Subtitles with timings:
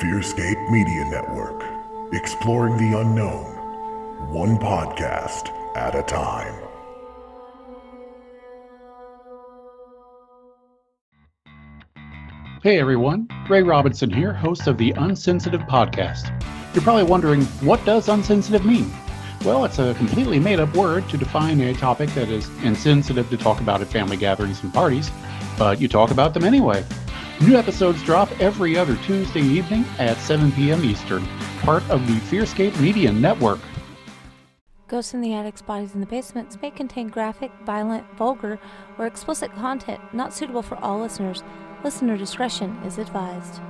[0.00, 1.62] Fearscape Media Network,
[2.14, 3.44] exploring the unknown,
[4.32, 6.54] one podcast at a time.
[12.62, 16.30] Hey everyone, Ray Robinson here, host of the Unsensitive Podcast.
[16.72, 18.90] You're probably wondering, what does unsensitive mean?
[19.44, 23.36] Well, it's a completely made up word to define a topic that is insensitive to
[23.36, 25.10] talk about at family gatherings and parties,
[25.58, 26.82] but you talk about them anyway.
[27.40, 30.84] New episodes drop every other Tuesday evening at 7 p.m.
[30.84, 31.26] Eastern,
[31.60, 33.58] part of the Fearscape Media Network.
[34.86, 38.60] Ghosts in the Attics, Bodies in the Basements may contain graphic, violent, vulgar,
[38.98, 41.42] or explicit content not suitable for all listeners.
[41.82, 43.60] Listener discretion is advised.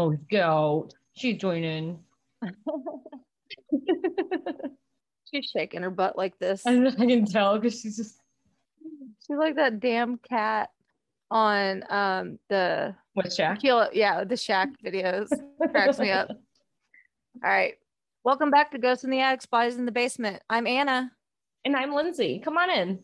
[0.00, 0.88] Oh, go.
[1.12, 1.98] She's joining.
[5.30, 6.66] She's shaking her butt like this.
[6.66, 8.16] I, I can tell because she's just
[9.26, 10.70] She's like that damn cat
[11.30, 15.28] on um the what kill yeah the shack videos
[15.70, 16.28] cracks me up
[17.44, 17.74] all right
[18.24, 21.08] welcome back to ghosts in the attic spies in the basement i'm anna
[21.64, 22.40] And I'm Lindsay.
[22.42, 22.98] Come on in.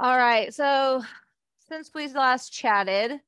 [0.00, 1.04] all right so
[1.68, 3.20] since we last chatted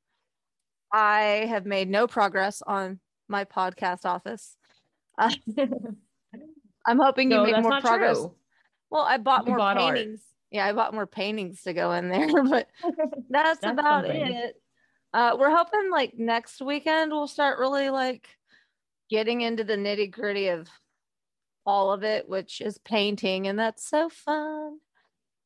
[0.92, 2.98] i have made no progress on
[3.29, 4.56] my podcast office
[5.19, 5.31] Uh,
[6.87, 8.34] i'm hoping you no, make more progress true.
[8.91, 9.97] well i bought You more bought art.
[9.97, 12.69] paintings yeah i bought more paintings to go in there but
[13.31, 14.33] that's, That's about something.
[14.33, 14.55] it.
[15.15, 18.28] Uh, we're hoping like next weekend we'll start really like
[19.09, 20.69] getting into the nitty gritty of
[21.65, 24.78] all of it, which is painting, and that's so fun.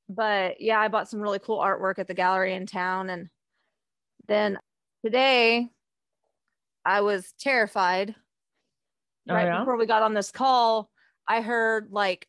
[0.08, 3.28] But yeah, I bought some really cool artwork at the gallery in town, and
[4.28, 4.58] then
[5.04, 5.68] today
[6.84, 8.14] I was terrified.
[9.28, 9.60] Oh, right yeah?
[9.60, 10.90] before we got on this call,
[11.28, 12.26] I heard like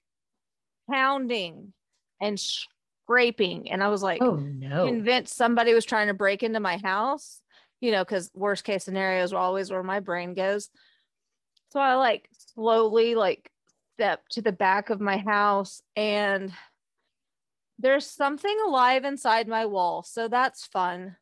[0.89, 1.73] pounding
[2.19, 4.85] and scraping, and I was like, Oh no.
[4.85, 7.41] convinced somebody was trying to break into my house,
[7.79, 10.69] you know, because worst case scenarios are always where my brain goes.
[11.71, 13.49] So I like slowly like
[13.95, 16.51] step to the back of my house and
[17.79, 20.03] there's something alive inside my wall.
[20.03, 21.15] So that's fun.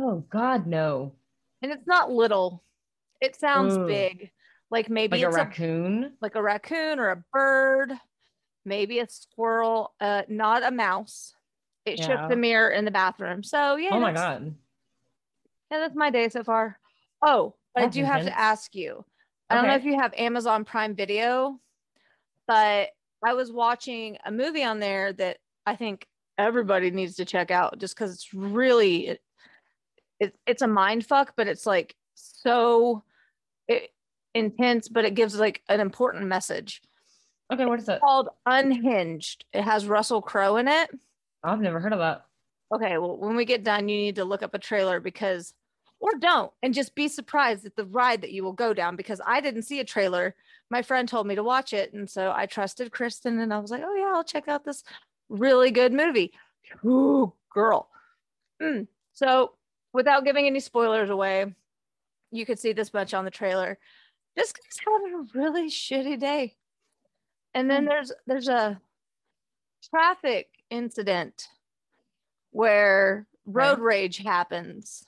[0.00, 1.12] Oh God, no.
[1.62, 2.62] And it's not little.
[3.20, 3.86] It sounds Ugh.
[3.86, 4.30] big.
[4.70, 6.12] Like maybe Like a it's raccoon.
[6.20, 7.92] like a raccoon or a bird,
[8.64, 11.34] maybe a squirrel, uh, not a mouse.
[11.84, 12.28] It shook Yeah.
[12.28, 13.42] the mirror in the bathroom.
[13.44, 13.90] So yeah.
[13.92, 14.54] oh my God.
[15.70, 16.78] Yeah, that's my day so far.
[17.22, 19.04] Oh, but I do have to ask you.
[19.48, 21.60] I don't know if you have Amazon Prime Video,
[22.48, 22.88] but
[23.24, 26.06] I was watching a movie on there that I think
[26.38, 29.18] everybody needs to check out just because it's really
[30.20, 33.02] it, it, it's a mind fuck, but it's like so
[33.68, 33.90] it,
[34.34, 36.82] intense, but it gives like an important message.
[37.52, 38.00] Okay, what is that?
[38.00, 39.44] Called Unhinged.
[39.52, 40.90] It has Russell Crowe in it.
[41.44, 42.26] I've never heard of that.
[42.74, 45.54] Okay, well, when we get done, you need to look up a trailer because,
[46.00, 49.20] or don't, and just be surprised at the ride that you will go down because
[49.24, 50.34] I didn't see a trailer.
[50.70, 51.92] My friend told me to watch it.
[51.92, 54.82] And so I trusted Kristen and I was like, oh, yeah, I'll check out this
[55.28, 56.32] really good movie.
[56.84, 57.88] Ooh, girl.
[58.60, 58.88] Mm.
[59.12, 59.52] So,
[59.96, 61.46] without giving any spoilers away,
[62.30, 63.78] you could see this much on the trailer.
[64.36, 66.54] This guy's having a really shitty day.
[67.54, 67.88] And then Hmm.
[67.88, 68.78] there's there's a
[69.90, 71.48] traffic incident
[72.50, 75.04] where road rage happens.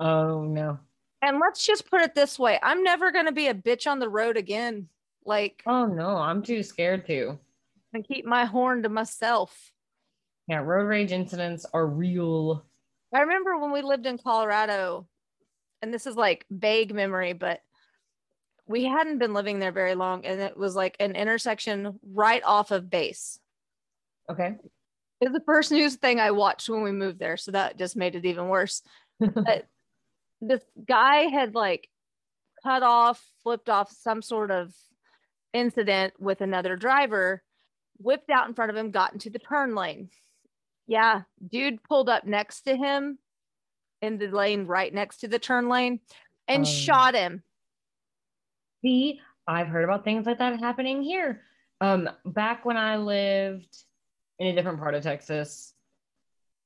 [0.00, 0.78] Oh no.
[1.20, 3.98] And let's just put it this way I'm never going to be a bitch on
[3.98, 4.88] the road again.
[5.26, 7.38] Like, Oh no, I'm too scared to.
[7.92, 9.70] and keep my horn to myself.
[10.48, 12.64] Yeah, road rage incidents are real.
[13.12, 15.06] I remember when we lived in Colorado,
[15.82, 17.60] and this is like vague memory, but
[18.66, 20.24] we hadn't been living there very long.
[20.24, 23.38] And it was like an intersection right off of base.
[24.30, 24.54] Okay.
[25.20, 27.36] It's the first news thing I watched when we moved there.
[27.36, 28.82] So that just made it even worse.
[29.20, 29.66] But
[30.40, 31.88] this guy had like
[32.64, 34.74] cut off, flipped off some sort of
[35.52, 37.42] incident with another driver,
[37.98, 40.08] whipped out in front of him, got into the turn lane.
[40.86, 43.18] Yeah, dude pulled up next to him
[44.00, 46.00] in the lane right next to the turn lane
[46.48, 47.42] and Um, shot him.
[48.82, 51.42] See, I've heard about things like that happening here.
[51.80, 53.76] Um, back when I lived
[54.38, 55.72] in a different part of Texas,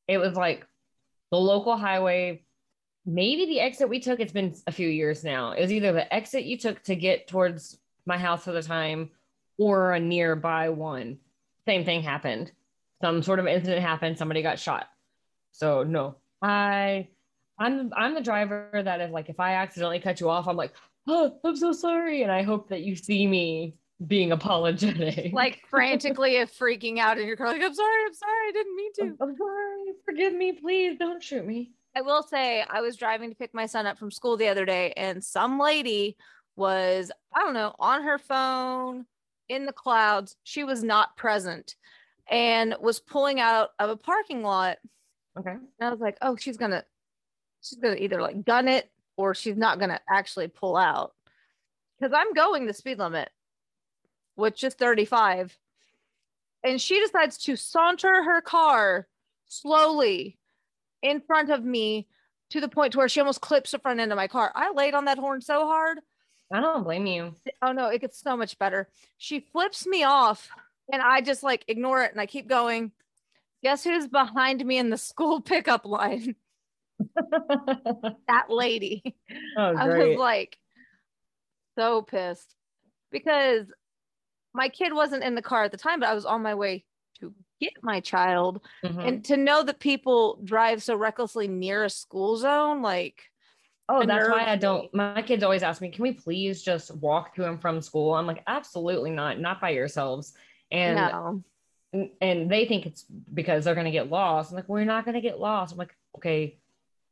[0.09, 0.67] it was like
[1.31, 2.45] the local highway,
[3.05, 5.53] maybe the exit we took, it's been a few years now.
[5.53, 9.11] It was either the exit you took to get towards my house at the time
[9.59, 11.19] or a nearby one.
[11.67, 12.53] Same thing happened.
[13.01, 14.87] Some sort of incident happened, somebody got shot.
[15.53, 17.09] So no, I
[17.59, 20.73] I'm I'm the driver that is like if I accidentally cut you off, I'm like,
[21.07, 22.23] oh, I'm so sorry.
[22.23, 23.75] And I hope that you see me
[24.07, 25.33] being apologetic.
[25.33, 28.77] Like frantically if freaking out in your car, like, I'm sorry, I'm sorry, I didn't
[28.77, 29.03] mean to.
[29.03, 31.73] I'm, I'm sorry, forgive me, please don't shoot me.
[31.95, 34.67] I will say I was driving to pick my son up from school the other
[34.67, 36.19] day, and some lady
[36.55, 39.07] was, I don't know, on her phone
[39.49, 40.37] in the clouds.
[40.45, 41.75] She was not present
[42.29, 44.79] and was pulling out of a parking lot.
[45.39, 45.51] Okay.
[45.51, 46.85] And I was like, oh, she's gonna
[47.63, 51.13] she's gonna either like gun it or she's not gonna actually pull out.
[51.99, 53.31] Because I'm going the speed limit,
[54.35, 55.57] which is 35.
[56.63, 59.07] And she decides to saunter her car
[59.47, 60.39] slowly
[61.03, 62.09] in front of me
[62.51, 64.53] to the point to where she almost clips the front end of my car.
[64.55, 65.99] I laid on that horn so hard.
[66.53, 67.35] I don't blame you.
[67.63, 68.89] Oh no, it gets so much better.
[69.17, 70.51] She flips me off
[70.93, 72.93] and I just like ignore it and I keep going.
[73.63, 76.37] Guess who's behind me in the school pickup line?
[78.29, 79.03] that lady.
[79.57, 80.57] oh, I was like
[81.77, 82.55] so pissed
[83.11, 83.67] because
[84.55, 86.85] my kid wasn't in the car at the time, but I was on my way
[87.21, 88.65] to get my child.
[88.85, 89.07] Mhm.
[89.07, 93.23] And to know that people drive so recklessly near a school zone, like,
[93.89, 94.93] oh, that's why I don't.
[94.95, 98.27] My kids always ask me, "Can we please just walk to and from school?" I'm
[98.27, 99.39] like, "Absolutely not.
[99.39, 100.35] Not by yourselves."
[100.71, 101.43] And no.
[102.21, 104.51] and- they think it's because they're gonna get lost.
[104.51, 106.59] I'm like, "We're not gonna get lost." I'm like, "Okay,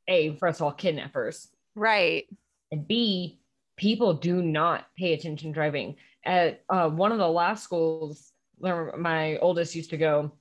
[0.09, 2.27] a first of all, kidnappers, Right.
[2.71, 3.39] and B,
[3.77, 5.97] people do not pay attention driving.
[6.25, 10.33] At uh, one of the last schools where my oldest used to go,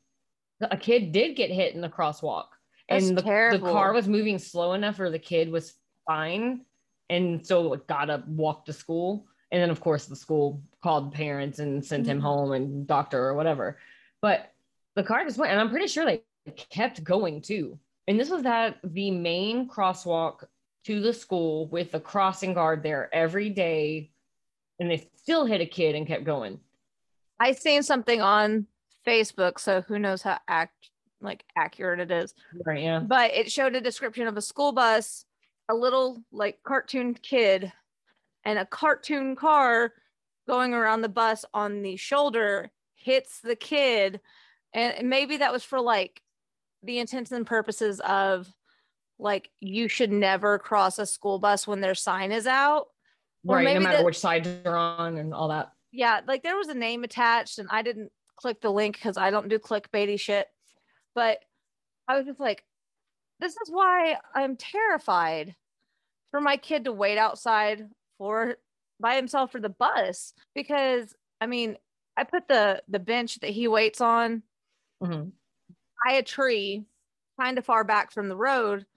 [0.62, 2.48] a kid did get hit in the crosswalk,
[2.88, 5.74] That's and the, the car was moving slow enough or the kid was
[6.06, 6.66] fine,
[7.10, 11.60] and so got up, walked to school, and then of course the school called parents
[11.60, 12.24] and sent him Mhm.
[12.24, 13.80] home and doctor or whatever.
[14.22, 14.52] But
[14.96, 16.24] the car just went, and I'm pretty sure they
[16.56, 17.80] kept going too.
[18.08, 20.44] And this was at the main crosswalk
[20.84, 24.12] to the school with the crossing guard there every day,
[24.80, 26.60] and they still hit a kid and kept going.
[27.40, 28.68] I seen something on
[29.08, 30.90] Facebook, so who knows how act
[31.22, 32.36] like accurate it is.
[32.66, 32.84] Right?
[32.84, 33.00] Yeah.
[33.00, 35.26] But it showed a description of a school bus,
[35.70, 37.72] a little like cartoon kid,
[38.44, 39.94] and a cartoon car
[40.48, 44.20] going around the bus on the shoulder hits the kid.
[44.74, 46.22] And maybe that was for like
[46.84, 48.48] the intents and purposes of
[49.20, 52.88] like you should never cross a school bus when their sign is out.
[53.48, 53.74] Or right.
[53.74, 55.72] No matter the- which side you're on and all that.
[55.92, 59.32] yeah, like there was a name attached and I didn't click the link because I
[59.32, 60.48] don't do clickbaity shit.
[61.14, 61.40] But
[62.08, 62.64] I was just like,
[63.40, 65.56] this is why I'm terrified
[66.32, 67.88] for my kid to wait outside
[68.18, 68.56] for
[69.04, 70.34] by himself for the bus.
[70.56, 71.78] Because I mean,
[72.18, 74.42] I put the the bench that he waits on
[75.04, 75.32] Mhm.
[76.06, 76.86] by a tree
[77.40, 78.88] kind of far back from the road.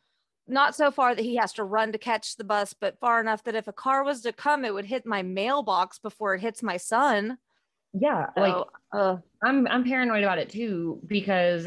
[0.46, 3.42] Not so far that he has to run to catch the bus, but far enough
[3.44, 6.62] that if a car was to come, it would hit my mailbox before it hits
[6.62, 7.38] my son.
[7.92, 8.26] Yeah.
[8.36, 11.66] Like uh, I'm I'm paranoid about it too because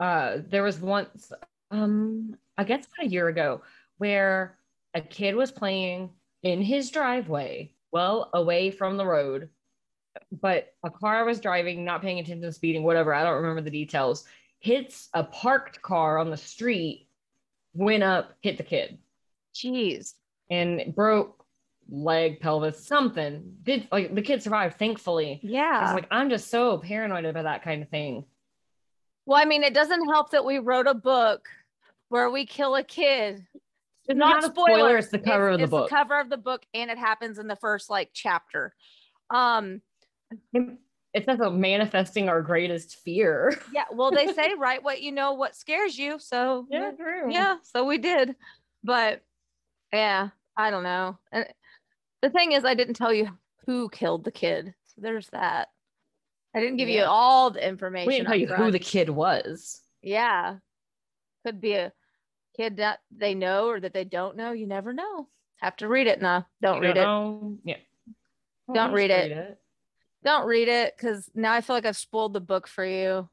[0.00, 1.32] uh there was once
[1.70, 3.62] um I guess about a year ago
[3.98, 4.58] where
[4.94, 6.10] a kid was playing
[6.42, 9.48] in his driveway, well away from the road,
[10.32, 13.14] but a car was driving, not paying attention, to speeding, whatever.
[13.14, 14.24] I don't remember the details.
[14.60, 17.08] Hits a parked car on the street,
[17.74, 18.98] went up, hit the kid,
[19.54, 20.14] Jeez.
[20.50, 21.44] and broke
[21.90, 23.54] leg, pelvis, something.
[23.62, 25.40] Did like the kid survived, thankfully.
[25.42, 25.92] Yeah.
[25.94, 28.24] Like I'm just so paranoid about that kind of thing.
[29.26, 31.48] well, I mean, it doesn't help that we wrote a book
[32.08, 33.46] where we kill a kid.
[34.08, 34.74] It's not, not a spoilers.
[34.78, 35.88] spoiler, it's the cover of the it's book.
[35.90, 38.74] the cover of the book, and it happens in the first like chapter.
[39.30, 39.82] Um,
[41.14, 43.58] It says a manifesting our greatest fear.
[43.74, 43.84] yeah.
[43.92, 46.18] Well, they say write what you know, what scares you.
[46.18, 47.32] So yeah, true.
[47.32, 48.36] yeah so we did
[48.84, 49.22] but
[49.92, 51.44] yeah i don't know and
[52.22, 53.28] the thing is i didn't tell you
[53.66, 55.66] who killed the kid so there's that
[56.54, 59.80] i didn't give you all the information We didn't tell you who the kid was.
[60.00, 60.56] yeah
[61.44, 61.92] could be a
[62.58, 66.06] kid that they know or that they don't know you never know have to read
[66.08, 67.56] it now don't You read it know?
[67.64, 67.76] Yeah.
[68.66, 69.58] Well, Don't just read it.
[70.24, 73.28] don't read it because now i feel like i've spoiled the book for you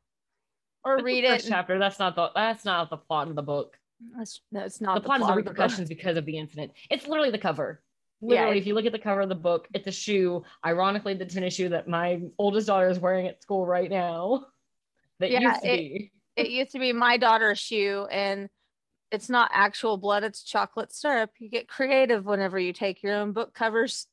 [0.83, 1.79] or the read it chapter.
[1.79, 3.75] That's not the that's not the plot of the book.
[4.15, 6.73] That's, no, it's not The plot is the repercussions because of the incident.
[6.91, 7.81] It's literally the cover.
[8.21, 8.59] Literally, Yeah.
[8.61, 10.43] if you look at the cover of the book, it's a shoe.
[10.63, 14.45] Ironically, the tennis shoe that my oldest daughter is wearing at school right now.
[15.19, 16.11] That Yeah, used to it- be.
[16.35, 18.47] It used to be my daughter's shoe, and
[19.15, 21.31] it's not actual blood, it's chocolate syrup.
[21.39, 24.07] You get creative whenever you take your own book covers.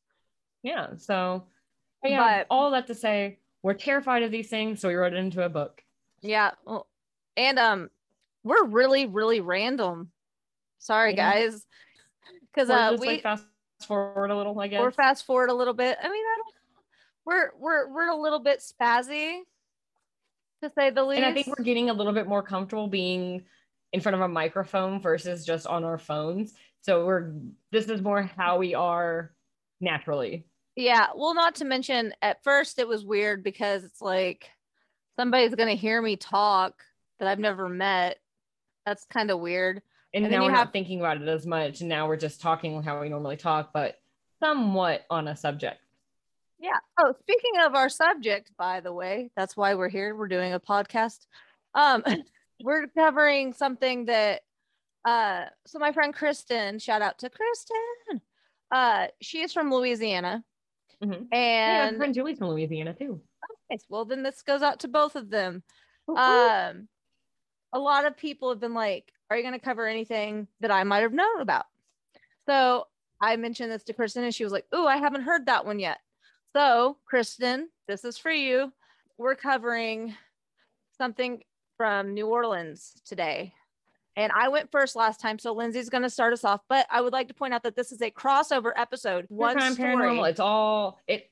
[0.62, 0.96] Yeah.
[0.96, 1.44] So,
[2.04, 5.16] yeah, But- all that to say, we're terrified of these things, so we wrote it
[5.18, 5.82] into a book.
[6.20, 6.52] Yeah.
[6.64, 6.86] Well,
[7.36, 7.90] and um,
[8.44, 10.10] we're really, really random.
[10.78, 11.32] Sorry, Yeah.
[11.32, 11.66] guys.
[12.54, 13.44] Because uh, we like fast
[13.86, 14.80] forward a little, I guess.
[14.80, 15.96] we're fast forward a little bit.
[16.00, 16.54] I mean, I don't.
[17.24, 19.40] We're we're we're a little bit spazzy,
[20.62, 21.18] to say the least.
[21.22, 23.44] and I think we're getting a little bit more comfortable being
[23.92, 26.54] in front of a microphone versus just on our phones.
[26.80, 27.32] So we're
[27.70, 29.32] this is more how we are
[29.80, 30.46] naturally.
[30.76, 31.08] Yeah.
[31.14, 34.48] Well, not to mention, at first it was weird because it's like
[35.16, 36.82] somebody's gonna hear me talk
[37.18, 38.18] that I've never met.
[38.86, 39.82] That's kind of weird.
[40.14, 41.80] And, And now we're have- not thinking about it as much.
[41.80, 43.96] And now we're just talking how we normally talk, but
[44.40, 45.78] somewhat on a subject.
[46.58, 46.78] Yeah.
[46.98, 50.14] Oh, speaking of our subject, by the way, that's why we're here.
[50.14, 51.26] We're doing a podcast.
[51.74, 52.02] Um,
[52.62, 54.42] we're covering something that
[55.04, 58.20] uh so my friend Kristen, shout out to Kristen.
[58.70, 60.44] Uh she is from Louisiana.
[61.02, 61.26] Mhm.
[61.32, 63.20] yeah, my And friend Julie's from Louisiana too.
[63.70, 63.84] nice.
[63.88, 65.62] well then this goes out to both of them.
[66.08, 66.88] Um
[67.74, 71.00] a lot of people have been like, Are you gonna cover anything that I might
[71.02, 71.66] have known about?
[72.48, 72.86] So
[73.20, 75.78] I mentioned this to Kristen and she was like, Oh, I haven't heard that one
[75.78, 75.98] yet.
[76.54, 78.70] So, Kristen, this is for you.
[79.16, 80.14] We're covering
[80.98, 81.42] something
[81.82, 83.54] from New Orleans today.
[84.14, 86.60] And I went first last time, so Lindsay's going to start us off.
[86.68, 89.26] But I would like to point out that this is a crossover episode.
[89.28, 90.30] One crime, paranormal.
[90.30, 91.28] It's all it.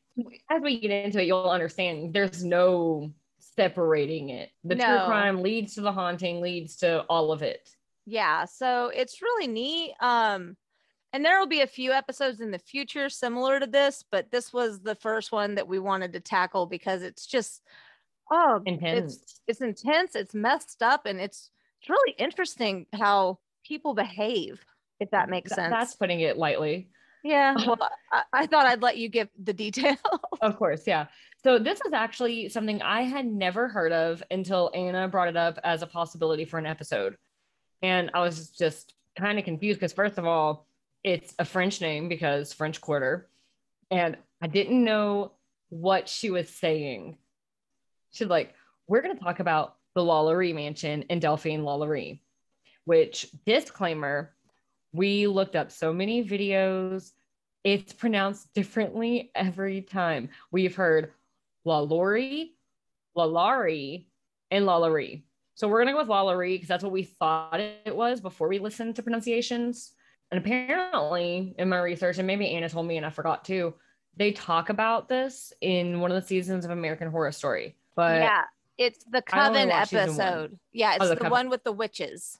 [0.50, 2.12] As we get into it, you'll understand.
[2.12, 4.50] There's no separating it.
[4.64, 7.70] The true crime leads to the haunting, leads to all of it.
[8.06, 10.56] yeah so it's really neat um
[11.12, 14.52] and there will be a few episodes in the future similar to this but this
[14.52, 17.62] was the first one that we wanted to tackle because it's just
[18.30, 19.14] oh Intense.
[19.16, 24.64] it's it's intense it's messed up and it's it's really interesting how people behave
[25.00, 26.88] if that makes Th- sense That's putting it lightly.
[27.24, 27.78] yeah well
[28.12, 29.96] I, I thought i'd let you give the detail
[30.42, 31.06] Of course, yeah.
[31.42, 35.58] So this is actually something I had never heard of until Anna brought it up
[35.64, 37.16] as a possibility for an episode.
[37.82, 40.66] And I was just kind of confused because first of all,
[41.04, 43.28] it's a French name because French Quarter.
[43.90, 45.32] And I didn't know
[45.68, 47.18] what she was saying.
[48.10, 48.54] She's like,
[48.86, 52.20] we're going to talk about the Lalaurie Mansion in Delphine Lalaurie,
[52.84, 54.34] which disclaimer,
[54.92, 57.12] we looked up so many videos.
[57.64, 60.30] It's pronounced differently every time.
[60.50, 61.12] We've heard
[61.66, 62.52] Lalaurie,
[63.16, 64.06] Lalaurie,
[64.50, 65.22] and Lalaurie.
[65.54, 68.58] So we're gonna go with Lalaurie because that's what we thought it was before we
[68.58, 69.92] listened to pronunciations.
[70.30, 73.74] And apparently, in my research, and maybe Anna told me and I forgot too,
[74.16, 77.76] they talk about this in one of the seasons of American Horror Story.
[78.00, 78.42] But yeah
[78.78, 80.26] it's the coven watched season one.
[80.26, 82.38] episode yeah it's Oh, the the, one with the witches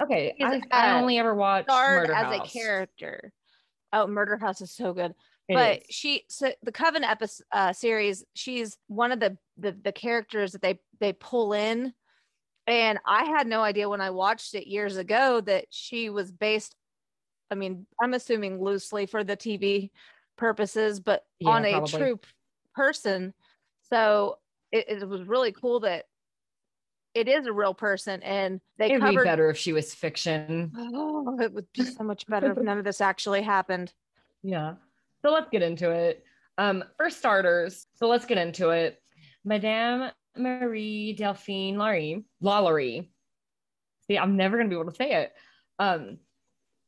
[0.00, 2.48] okay, I, I uh, only ever watched Murder as House.
[2.54, 3.32] a character
[3.92, 5.14] oh murder house is so good
[5.48, 5.84] It but is.
[5.90, 10.62] she so the coven episode uh, series she's one of the, the the characters that
[10.62, 11.92] they they pull in
[12.66, 16.74] and i had no idea when i watched it years ago that she was based
[17.50, 19.90] i mean i'm assuming loosely for the tv
[20.36, 21.98] purposes but Yeah, on a probably.
[21.98, 22.20] true
[22.74, 23.34] person
[23.90, 24.38] so
[24.72, 26.06] it, it was really cool that
[27.14, 30.72] it is a real person and they It'd covered be better if she was fiction.
[30.76, 33.92] oh it would be so much better if none of this actually happened
[34.42, 34.74] Yeah.
[35.24, 36.24] So let's get into it.
[36.58, 39.00] Um, for starters, so let's get into it.
[39.44, 43.08] Madame Marie Delphine Laurie, Lalaurie.
[44.06, 45.32] See, I'm never gonna be able to say it.
[45.78, 46.18] Um,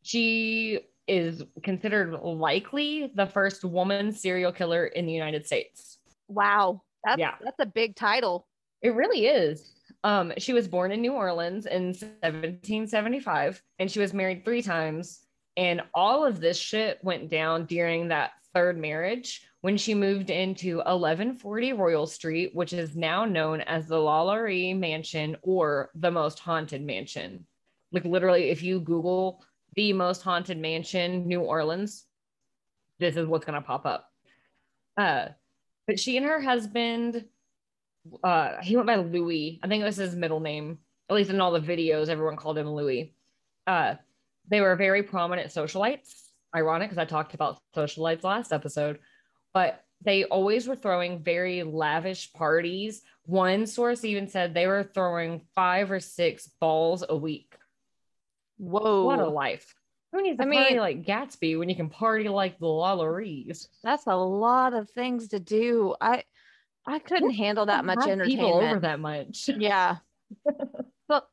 [0.03, 5.99] she is considered likely the first woman serial killer in the United States.
[6.29, 7.34] wow that's Yeah.
[7.42, 8.46] that's a big title
[8.82, 9.70] It really is.
[10.02, 15.20] Um, she was born in New Orleans in 1775, and she was married three times.
[15.56, 20.76] And all of this shit went down during that third marriage when she moved into
[20.78, 26.82] 1140 Royal Street, which is now known as the Lalaurie Mansion or the most haunted
[26.82, 27.46] mansion.
[27.92, 29.42] Like literally, if you Google
[29.76, 32.04] the most haunted mansion, New Orleans,
[32.99, 34.11] this is what's gonna pop up.
[34.96, 35.28] Uh,
[35.87, 37.25] but she and her husband
[38.23, 39.61] uh he went by Louis.
[39.62, 40.79] I think it was his middle name.
[41.09, 43.14] At least in all the videos, everyone called him Louis.
[43.67, 43.95] Uh
[44.49, 46.23] they were very prominent socialites.
[46.55, 49.00] Ironic because I talked about socialites last episode,
[49.53, 53.03] but they always were throwing very lavish parties.
[53.25, 57.57] One source even said they were throwing five or six balls a week.
[58.59, 59.75] whoa What a life.
[60.14, 63.66] Who needs to I party mean- like Gatsby when you can party like the Lalauries?
[63.83, 65.97] That's a lot of things to do.
[66.00, 66.23] I
[66.87, 68.28] I couldn't handle that much entertainment.
[68.28, 69.50] People over that much.
[69.59, 69.97] Yeah.
[71.09, 71.28] but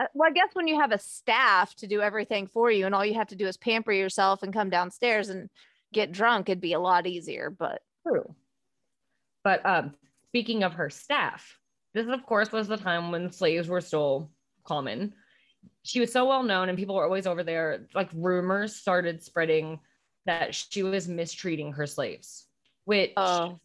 [0.00, 2.94] uh, well, I guess when you have a staff to do everything for you and
[2.94, 5.50] all you have to do is pamper yourself and come downstairs and
[5.92, 7.50] get drunk, it'd be a lot easier.
[7.50, 8.34] But True.
[9.42, 9.94] But um,
[10.30, 11.58] speaking of her staff,
[11.92, 14.30] this of course was the time when slaves were still
[14.64, 15.12] common.
[15.84, 17.86] She was so well known, and people were always over there.
[17.94, 19.80] Like rumors started spreading
[20.26, 22.46] that she was mistreating her slaves.
[22.86, 23.60] Which, Oh.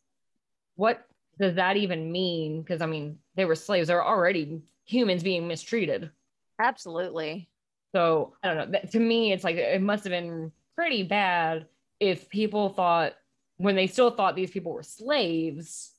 [0.76, 1.06] what
[1.40, 2.62] does that even mean?
[2.62, 6.12] Because I mean, they were slaves; they were already humans being mistreated.
[6.60, 7.50] absolutely.
[7.94, 8.72] So I don't know.
[8.74, 11.68] That, to me, it's like it must have been pretty bad
[12.00, 13.14] if people thought
[13.58, 15.92] when they still thought these people were slaves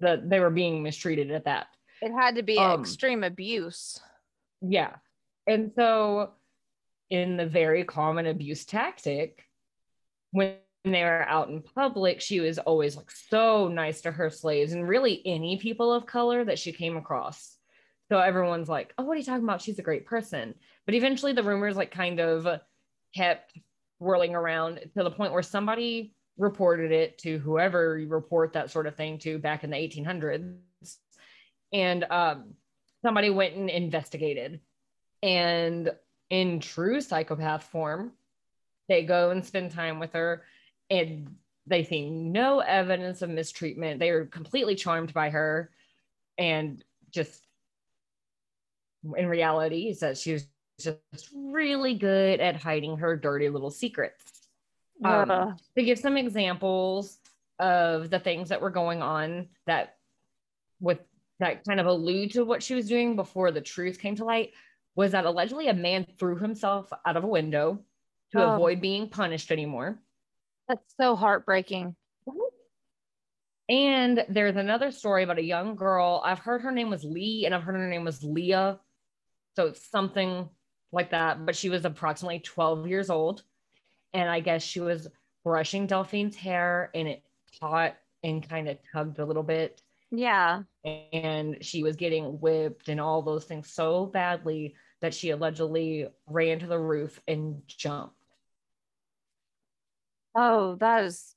[0.00, 1.66] that they were being mistreated at that.
[2.02, 4.00] It had to be Um, extreme abuse.
[4.60, 4.96] Yeah.
[5.46, 6.32] And so
[7.08, 9.44] in the very common abuse tactic,
[10.32, 14.72] when they were out in public, she was always like so nice to her slaves
[14.72, 17.56] and really any people of color that she came across.
[18.10, 19.62] So everyone's like, oh, what are you talking about?
[19.62, 20.54] She's a great person.
[20.86, 22.60] But eventually the rumors like kind of
[23.14, 23.52] kept
[23.98, 28.86] whirling around to the point where somebody reported it to whoever you report that sort
[28.86, 30.56] of thing to back in the 1800s.
[31.72, 32.54] And um,
[33.02, 34.60] somebody went and investigated.
[35.22, 35.92] And
[36.30, 38.12] in true psychopath form,
[38.88, 40.44] they go and spend time with her
[40.88, 41.34] and
[41.66, 44.00] they see no evidence of mistreatment.
[44.00, 45.70] They are completely charmed by her
[46.38, 47.46] and just
[49.16, 50.46] in reality is that she was
[50.78, 54.24] just really good at hiding her dirty little secrets.
[55.02, 57.18] Um, to give some examples
[57.58, 59.96] of the things that were going on that
[60.80, 60.98] with
[61.40, 64.52] that kind of allude to what she was doing before the truth came to light
[64.94, 67.80] was that allegedly a man threw himself out of a window
[68.32, 68.54] to Oh.
[68.54, 69.98] avoid being punished anymore.
[70.68, 71.96] That's so heartbreaking.
[73.68, 76.20] And there's another story about a young girl.
[76.24, 78.80] I've heard her name was Lee and I've heard her name was Leah.
[79.56, 80.48] So it's something
[80.92, 81.46] like that.
[81.46, 83.42] But she was approximately 12 years old.
[84.12, 85.06] And I guess she was
[85.44, 87.22] brushing Delphine's hair and it
[87.60, 89.80] caught and kind of tugged a little bit.
[90.10, 90.62] Yeah.
[90.84, 96.58] And she was getting whipped and all those things so badly that she allegedly ran
[96.60, 98.14] to the roof and jumped.
[100.34, 101.34] Oh, that is,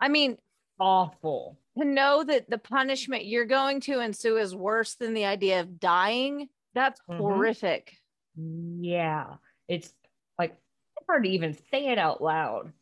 [0.00, 0.38] I mean,
[0.80, 1.58] Awful.
[1.78, 5.78] to know that the punishment you're going to ensue is worse than the idea of
[5.78, 7.16] dying, that's Mhm.
[7.18, 7.96] horrific.
[8.36, 9.36] Yeah,
[9.68, 9.94] it's
[10.38, 10.52] like
[10.96, 12.72] it's hard to even say it out loud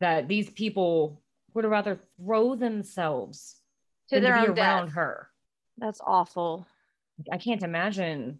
[0.00, 3.60] that these people would rather throw themselves
[4.10, 4.94] To their to own around death.
[4.94, 5.30] her.
[5.78, 6.66] That's awful.
[7.32, 8.38] I can't imagine.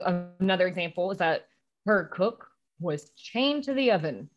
[0.00, 1.46] Another example is that
[1.86, 2.48] her cook
[2.80, 4.30] was chained to the oven.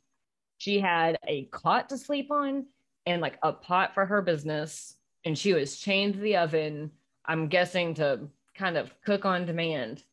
[0.57, 2.65] She had a cot to sleep on
[3.05, 6.91] and like a pot for her business, and she was chained to the oven.
[7.25, 10.03] I'm guessing to kind of cook on demand.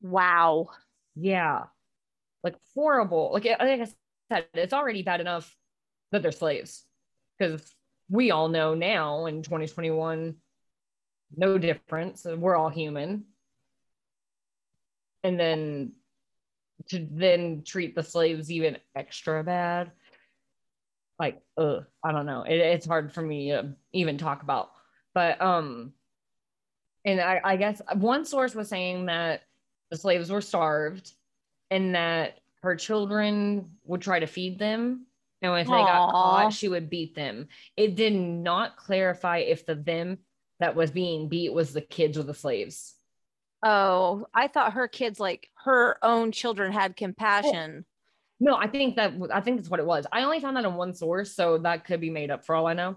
[0.00, 0.70] Wow.
[1.14, 1.64] Yeah.
[2.42, 3.30] Like horrible.
[3.32, 3.88] Like, like I
[4.30, 5.56] said, it's already bad enough
[6.12, 6.84] that they're slaves.
[7.38, 7.74] Because
[8.08, 10.34] we all know now in 2021,
[11.36, 12.24] no difference.
[12.24, 13.24] We're all human.
[15.22, 15.92] And then
[16.88, 19.92] to then treat the slaves even extra bad.
[21.18, 22.42] Like, I don't know.
[22.42, 24.70] It, it's hard for me to even talk about.
[25.14, 25.92] But um,
[27.04, 29.42] and I, I guess one source was saying that
[29.90, 31.12] the slaves were starved
[31.70, 35.06] and that her children would try to feed them
[35.44, 37.48] and when they got caught she would beat them.
[37.76, 40.18] It did not clarify if the them
[40.60, 42.94] that was being beat was the kids or the slaves.
[43.62, 47.84] Oh, I thought her kids, like her own children, had compassion.
[48.40, 50.06] no i think that i think that's what it was.
[50.12, 52.66] I only found that in one source so that could be made up for all
[52.66, 52.96] i know.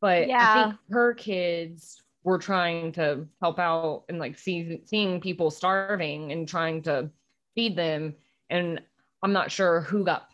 [0.00, 0.52] But i Yeah.
[0.52, 6.48] think her kids were trying to help out and like see, seeing people starving and
[6.48, 7.10] trying to
[7.54, 8.14] feed them.
[8.50, 8.80] And
[9.22, 10.28] i'm not sure who got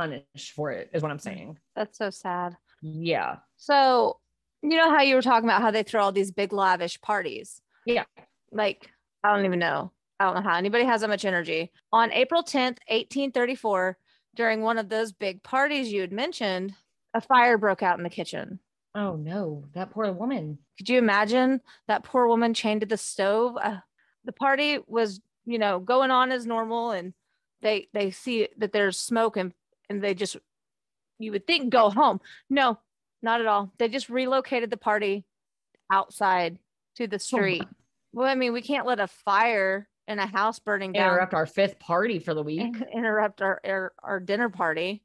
[0.00, 2.56] punished for it is what i'm saying That's so sad.
[2.82, 4.18] yeah So,
[4.62, 7.60] you know how you were talking about how they throw all these big lavish parties?
[7.86, 8.04] Yeah.
[8.52, 8.90] Like,
[9.24, 9.92] I don't even know.
[10.18, 11.70] I don't know how anybody has that much energy.
[11.92, 13.96] On April 10th, 1834,
[14.34, 16.74] during one of those big parties you had mentioned,
[17.14, 18.60] a fire broke out in the kitchen.
[18.94, 23.56] oh no that poor woman Could you imagine that poor woman chained to the stove?
[23.62, 23.78] Uh,
[24.24, 27.14] the party was, you know, going on as normal, and
[27.62, 29.52] they they see that there's smoke, and
[29.90, 30.36] and they just,
[31.18, 32.20] you would think, go home.
[32.48, 32.78] No,
[33.20, 33.70] not at all.
[33.78, 35.24] They just relocated the party
[35.92, 36.58] outside
[36.96, 37.64] to the street.
[38.12, 41.46] Well, I mean, we can't let a fire in a house burning down Interrupt our
[41.46, 42.74] fifth party for the week.
[42.94, 45.02] interrupt our, our our dinner party.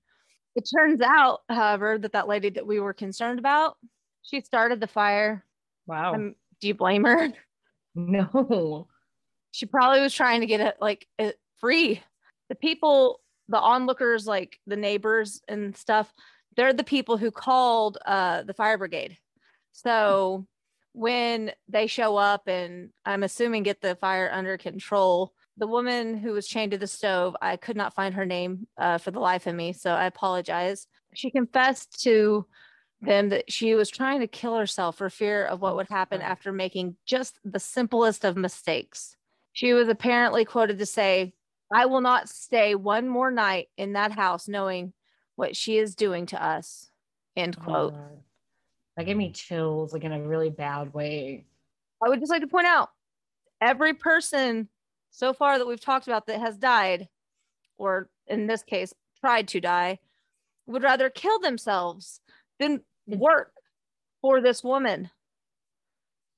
[0.56, 3.78] It turns out, however, that that lady that we were concerned about,
[4.22, 5.44] she started the fire.
[5.86, 6.14] Wow.
[6.14, 7.34] Um, do you blame her?
[7.96, 8.88] no.
[9.52, 12.02] She probably was trying to get it like it free.
[12.50, 13.20] The people,
[13.50, 16.14] the onlookers, like the neighbors and stuff,
[16.56, 19.18] they're the people who called uh, the fire brigade.
[19.72, 20.48] So
[20.94, 26.32] when they show up and I'm assuming get the fire under control, the woman who
[26.32, 29.48] was chained to the stove, I could not find her name uh, for the life
[29.48, 29.74] of me.
[29.74, 30.88] So I apologize.
[31.14, 32.46] She confessed to
[33.02, 36.52] them that she was trying to kill herself for fear of what would happen after
[36.52, 39.16] making just the simplest of mistakes.
[39.54, 41.34] She was apparently quoted to say,
[41.74, 44.94] I will not stay one more night in that house knowing
[45.36, 46.90] what she is doing to us.
[47.36, 47.94] End quote.
[47.94, 48.20] God.
[48.98, 51.46] That gave me chills, like in a really bad way.
[52.04, 52.90] I would just like to point out
[53.60, 54.70] every person
[55.10, 57.10] so far that we've talked about that has died,
[57.78, 60.00] or in this case, tried to die,
[60.68, 62.22] would rather kill themselves
[62.60, 63.54] than work
[64.22, 65.10] for this woman.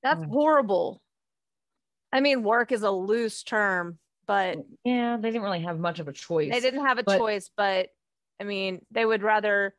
[0.02, 0.30] That's Mm.
[0.30, 1.02] horrible.
[2.12, 6.06] I mean, work is a loose term, but Yeah, they didn't really have much of
[6.06, 6.52] a choice.
[6.52, 7.50] they didn't have a but- choice.
[7.56, 7.88] But
[8.38, 9.74] I mean, they would rather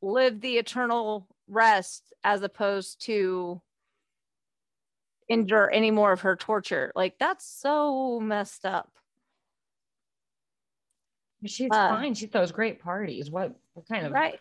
[0.00, 3.60] live the eternal rest as opposed to
[5.28, 6.92] endure any more of her torture.
[6.94, 8.92] Like, that's so messed up.
[11.46, 12.14] She's uh, fine.
[12.14, 13.30] She throws great parties.
[13.30, 14.38] What, what kind of Right.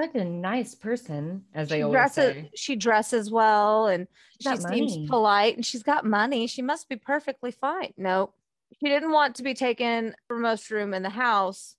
[0.00, 2.50] such a nice person, as they always dresses say.
[2.54, 4.06] she dresses well and
[4.40, 5.06] She's she seems money.
[5.08, 8.30] polite and she's got money she must be perfectly fine no
[8.80, 11.74] she didn't want to be taken for most room in the house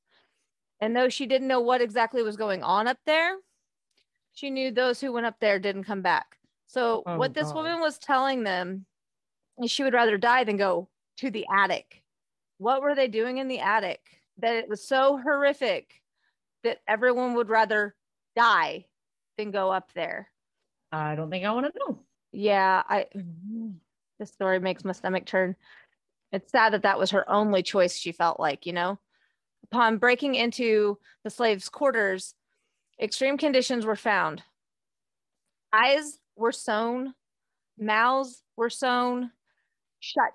[0.81, 3.35] and though she didn't know what exactly was going on up there
[4.33, 7.55] she knew those who went up there didn't come back so Oh, what this God.
[7.55, 8.85] woman was telling them
[9.61, 12.03] is she would rather die than go to the attic
[12.57, 13.99] what were they doing in the attic
[14.37, 16.01] that it was so horrific
[16.63, 17.95] that everyone would rather
[18.35, 18.85] die
[19.37, 20.27] than go up there
[20.91, 21.99] I don't think I want to know.
[22.31, 23.05] yeah, I
[24.17, 25.55] this story makes my stomach turn.
[26.31, 28.99] It's sad that that was her only choice she felt like, you know.
[29.65, 32.35] Upon breaking into the slaves' quarters,
[33.01, 34.43] extreme conditions were found.
[35.73, 37.13] Eyes were sewn,
[37.77, 39.31] mouths were sewn
[39.99, 40.33] shut.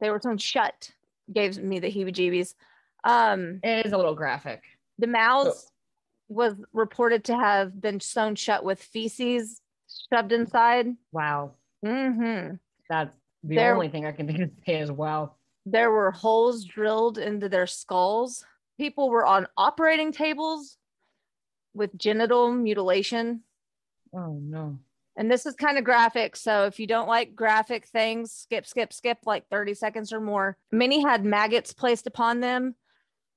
[0.00, 0.90] They were sewn shut.
[1.32, 2.54] Gave me the heebie-jeebies.
[3.04, 4.62] Um, It is a little graphic.
[4.98, 5.70] the mouths
[6.28, 9.60] was reported to have been sewn shut with feces
[10.12, 10.88] shoved inside.
[11.12, 11.52] Wow.
[11.84, 12.56] Mm-hmm.
[12.90, 15.36] That's the There- only thing I can think of say as well.
[15.66, 18.44] There were holes drilled into their skulls.
[18.78, 20.78] People were on operating tables
[21.74, 23.42] with genital mutilation.
[24.14, 24.78] Oh no.
[25.16, 26.36] And this is kind of graphic.
[26.36, 30.56] So if you don't like graphic things, skip, skip, skip like 30 seconds or more.
[30.70, 32.76] Many had maggots placed upon them,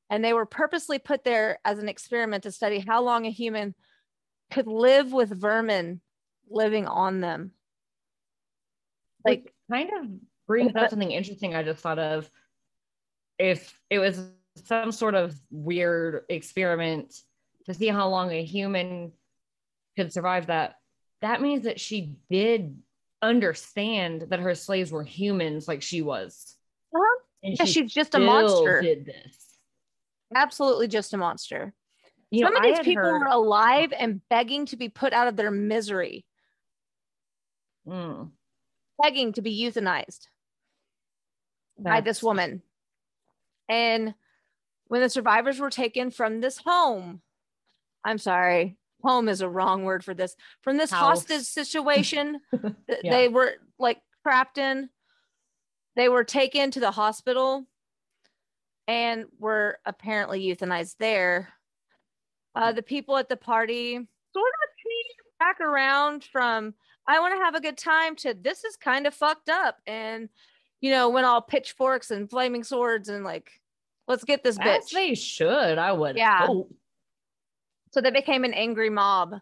[0.09, 3.73] and they were purposely put there as an experiment to study how long a human
[4.51, 6.01] could live with vermin
[6.49, 7.51] living on them.
[9.25, 10.07] Like Like, kind of
[10.47, 12.29] brings up something interesting I just thought of.
[13.39, 14.21] If it was
[14.65, 17.15] some sort of weird experiment
[17.65, 19.12] to see how long a human
[19.97, 20.75] could survive that,
[21.21, 22.77] that means that she did
[23.21, 26.55] understand that her slaves were humans like she was.
[26.93, 27.19] Uh-huh.
[27.43, 28.81] And yeah, she she's just a monster.
[28.81, 29.38] did this.
[30.36, 31.73] Absolutely just a monster.
[32.29, 35.27] You Some know, of these people heard- were alive and begging to be put out
[35.27, 36.25] of their misery,
[37.88, 38.29] Mm,
[39.01, 40.27] begging to be euthanized
[41.77, 42.61] by this woman.
[43.69, 44.13] And
[44.87, 47.21] when the survivors were taken from this home,
[48.03, 51.01] I'm sorry, home is a wrong word for this, from this House.
[51.19, 52.75] hostage situation Yeah.
[53.03, 54.89] they were like trapped in,
[55.95, 57.65] they were taken to the hospital
[58.87, 61.49] and were apparently euthanized there.
[62.53, 64.05] Uh, the people at the party sort
[64.63, 64.71] of
[65.41, 66.73] back around from
[67.07, 70.29] I want to have a good time to this is kind of fucked up and
[70.81, 73.51] you know when all pitchforks and flaming swords and like
[74.07, 74.91] let's get this As bitch.
[74.93, 76.15] they should, I would.
[76.17, 76.45] Yeah.
[76.47, 76.71] hope.
[77.91, 79.35] so they became an angry mob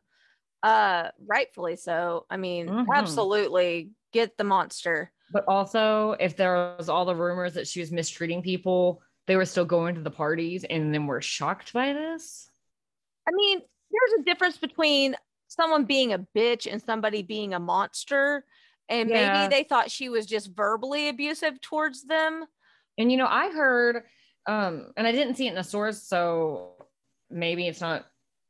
[0.63, 2.86] uh rightfully so i mean Mhm.
[2.93, 7.91] absolutely get the monster But also, if there was all the rumors that she was
[7.91, 12.50] mistreating people, they were still going to the parties and then were shocked by this.
[13.28, 15.15] i mean there's a difference between
[15.50, 18.46] someone being a bitch and somebody being a monster
[18.88, 19.48] and Yeah.
[19.48, 22.46] maybe they thought she was just verbally abusive towards them
[22.98, 24.04] And you know, I heard,
[24.46, 26.74] um, and I didn't see it in the source, so
[27.30, 28.06] maybe it's not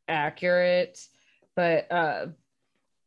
[0.07, 0.99] accurate.
[1.55, 2.27] But uh,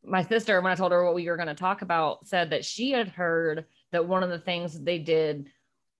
[0.04, 2.64] my sister, when I told her what we were going to talk about, said that
[2.64, 5.48] she had heard that one of the things they did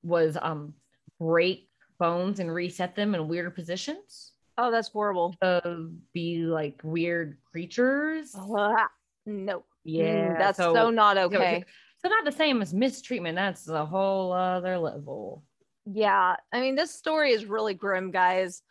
[0.03, 0.75] was um
[1.21, 4.32] break bones and reset them in weird positions.
[4.59, 5.35] Oh, that's horrible.
[5.41, 5.77] Uh,
[6.13, 8.35] be like weird creatures.
[8.37, 8.89] Ah,
[9.27, 9.65] no.
[9.85, 11.65] Yeah, Mm, that's so, not okay.
[11.99, 13.37] So not the same as mistreatment.
[13.37, 15.45] That's a whole other level.
[15.87, 18.63] Yeah, I mean, this story is really grim, guys.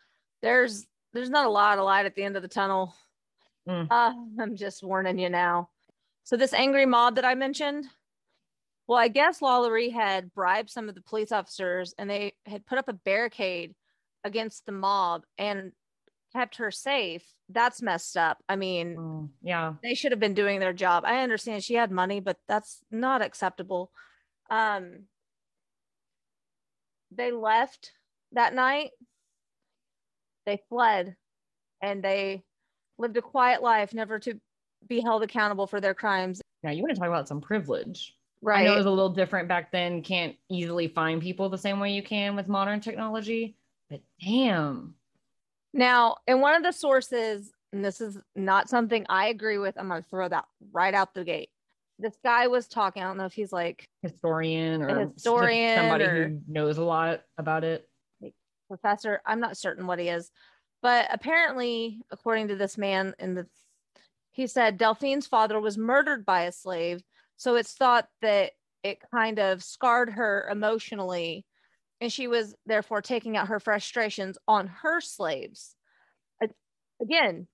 [0.42, 2.96] There's there's not a lot of light at the end of the tunnel.
[3.68, 3.88] Mm.
[3.90, 5.70] Uh, I'm just warning you now.
[6.24, 7.86] So this angry mob that I mentioned,
[8.88, 12.78] well, I guess Lalaurie had bribed some of the police officers, and they had put
[12.78, 13.76] up a barricade
[14.24, 15.72] against the mob and
[16.34, 17.24] kept her safe.
[17.50, 18.38] That's messed up.
[18.48, 19.74] I mean, Mm, yeah.
[19.84, 21.04] they should have been doing their job.
[21.06, 23.92] I understand she had money, but that's not acceptable.
[24.50, 25.06] Um,
[27.12, 27.92] they left
[28.32, 28.92] that night.
[30.46, 31.16] They fled,
[31.82, 32.44] and they
[32.98, 34.40] lived a quiet life, never to
[34.88, 36.42] be held accountable for their crimes.
[36.64, 38.16] Now you want to talk about some privilege.
[38.44, 38.66] I Right.
[38.66, 40.02] know it was a little different back then.
[40.02, 43.56] Can't easily find people the same way you can with modern technology.
[43.92, 44.96] But damn.
[45.74, 49.90] Now, in one of the sources, and this is not something I agree with, I'm
[49.90, 51.50] going to throw that right out the gate.
[52.00, 53.04] This guy was talking.
[53.04, 57.22] I don't know if he's like historian or historian somebody or- who knows a lot
[57.38, 57.88] about it.
[58.22, 58.34] Like
[58.68, 59.22] professor.
[59.26, 60.32] I'm not certain what he is,
[60.82, 63.46] but apparently, according to this man in the,
[64.32, 67.04] he said Delphine's father was murdered by a slave,
[67.36, 71.46] so it's thought that it kind of scarred her emotionally,
[72.02, 75.76] and she was therefore taking out her frustrations on her slaves.
[77.02, 77.48] Again,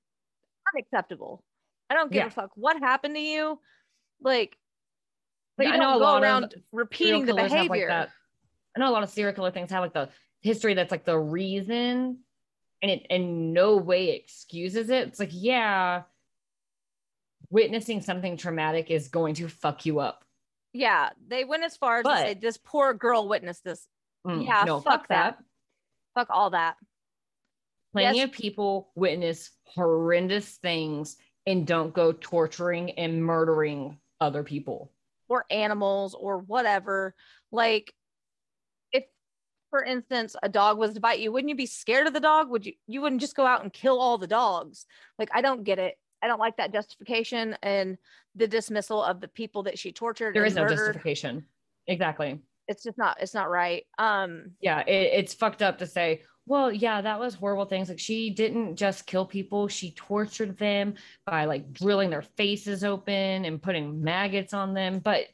[0.73, 1.43] unacceptable.
[1.89, 2.27] I don't give Yeah.
[2.27, 3.59] a fuck what happened to you.
[4.21, 4.57] Like,
[5.57, 7.87] Like, you I know don't go around repeating the like, behavior.
[7.87, 8.09] that-
[8.75, 10.09] I know a lot of serial killer things have like the
[10.41, 12.23] history that's like the reason
[12.81, 15.07] and it in no way excuses it.
[15.07, 16.03] It's like, yeah,
[17.49, 20.23] witnessing something traumatic is going to fuck you up.
[20.73, 23.87] yeah, they went as far as to say this poor girl witnessed this.
[24.27, 25.37] Mm, Yeah, no, fuck fuck that.
[26.15, 26.75] Fuck all that.
[27.93, 28.25] Plenty Yes.
[28.25, 34.91] of people witness horrendous things and don't go torturing and murdering other people.
[35.29, 37.13] or animals or whatever.
[37.51, 37.93] Like
[38.93, 39.03] if
[39.69, 42.49] for instance a dog was to bite you, wouldn't you be scared of the dog?
[42.49, 44.85] Would you you wouldn't just go out and kill all the dogs?
[45.19, 45.97] Like I don't get it.
[46.21, 47.97] I don't like that justification and
[48.35, 50.33] the dismissal of the people that she tortured.
[50.33, 51.45] There is is no justification.
[51.87, 52.39] Exactly.
[52.67, 53.83] It's just not it's not right.
[53.97, 57.99] Um yeah it, it's fucked up to say well yeah that was horrible things like
[57.99, 60.93] she didn't just kill people she tortured them
[61.25, 65.25] by like drilling their faces open and putting maggots on them but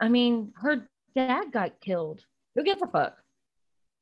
[0.00, 3.14] i mean her dad got killed who gives a fuck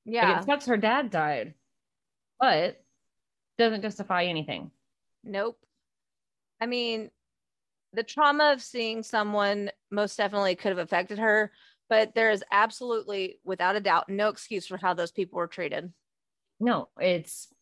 [0.06, 0.38] Like, yeah.
[0.38, 1.54] it sucks her dad died
[2.38, 2.80] but
[3.58, 4.70] doesn't justify anything
[5.24, 5.58] Nope.
[6.60, 7.10] I mean,
[7.92, 11.52] the trauma of seeing someone most definitely could have affected her,
[11.92, 15.92] but there is absolutely, without a doubt, no excuse for how those people were treated.
[16.58, 17.52] no it's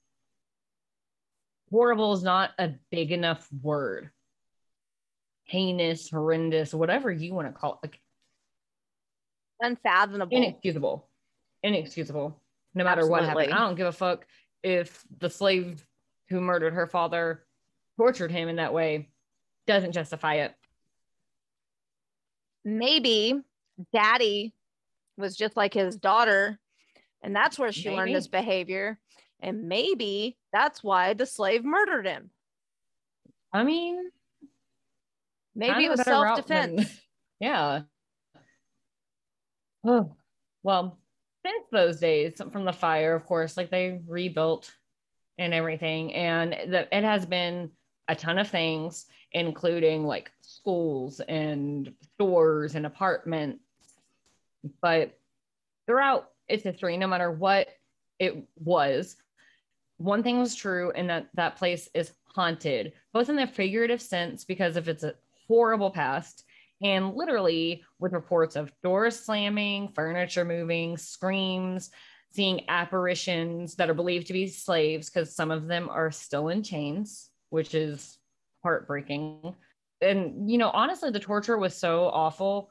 [1.72, 4.10] horrible is not a big enough word
[5.44, 8.00] heinous horrendous whatever you want to call it like
[9.60, 10.36] Unfathomable.
[10.36, 11.08] inexcusable
[11.64, 12.40] inexcusable
[12.74, 14.26] no matter what happened i don't give a fuck
[14.62, 15.84] if the slave
[16.28, 17.44] who murdered her father
[17.96, 19.08] tortured him in that way
[19.66, 20.54] doesn't justify it
[22.64, 23.40] Maybe
[23.92, 24.54] daddy
[25.16, 26.58] was just like his daughter,
[27.22, 28.14] and that's where she learned Maybe.
[28.14, 28.98] this behavior.
[29.42, 32.30] And maybe that's why the slave murdered him.
[33.52, 34.10] i mean
[35.54, 36.76] Maybe it was self defense.
[36.76, 36.90] than-
[37.40, 37.80] yeah
[39.86, 40.14] oh
[40.62, 40.98] well
[41.44, 44.70] since those days from the fire of course like they rebuilt
[45.38, 47.70] and everything and the, it has been
[48.08, 53.64] a ton of things including like schools and stores and apartments
[54.80, 55.18] but
[55.86, 57.68] throughout its history no matter what
[58.18, 59.16] it was
[59.98, 64.44] one thing was true and that that place is haunted both in the figurative sense
[64.44, 65.04] because of its
[65.46, 66.44] horrible past
[66.82, 71.90] and literally with reports of doors slamming furniture moving screams
[72.32, 76.62] seeing apparitions that are believed to be slaves because some of them are still in
[76.62, 78.18] chains which is
[78.62, 79.54] heartbreaking.
[80.00, 82.70] And you know honestly the torture was so awful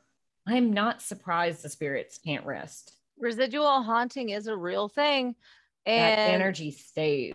[0.50, 5.36] i'm not surprised the spirits can't rest Residual haunting is a real thing.
[5.86, 7.34] that And energy stays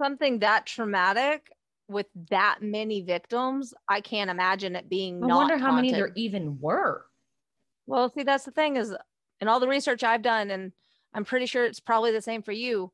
[0.00, 1.50] something that traumatic
[1.88, 6.58] with that many victims, I can't imagine it being i wonder how many there even
[6.60, 7.06] were
[7.86, 8.94] Well, see, that's the thing is
[9.40, 10.72] in all the research I've done, and
[11.14, 12.92] I'm pretty sure it's probably the same for you.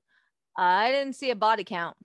[0.57, 1.97] I didn't see a body count.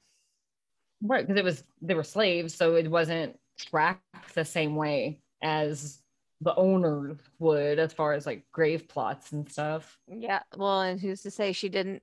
[1.02, 6.02] Right, because it was they were slaves, so it wasn't tracked the same way as
[6.42, 9.98] the owner would as far as like grave plots and stuff.
[10.08, 10.42] Yeah.
[10.56, 12.02] Well, and who's to say she didn't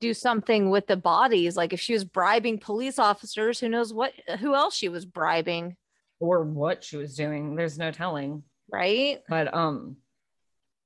[0.00, 1.56] do something with the bodies?
[1.56, 5.76] Like if she was bribing police officers, who knows what who else she was bribing,
[6.20, 7.56] Or what she was doing.
[7.56, 8.42] There's no telling.
[8.70, 9.20] right?
[9.28, 9.96] But um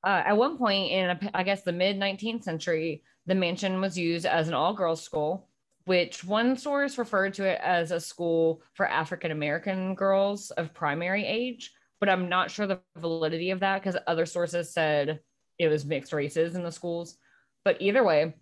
[0.02, 4.24] uh, at one point in I guess the mid 19th century, the mansion was used
[4.26, 5.48] as an all girls school,
[5.84, 11.26] which one source referred to it as a school for African American girls of primary
[11.26, 11.72] age.
[12.00, 15.20] But I'm not sure the validity of that because other sources said
[15.58, 17.18] it was mixed races in the schools.
[17.64, 18.34] But either way,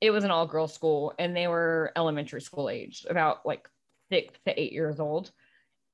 [0.00, 3.68] it was an all girls school and they were elementary school age, about like
[4.12, 5.32] six to eight years old.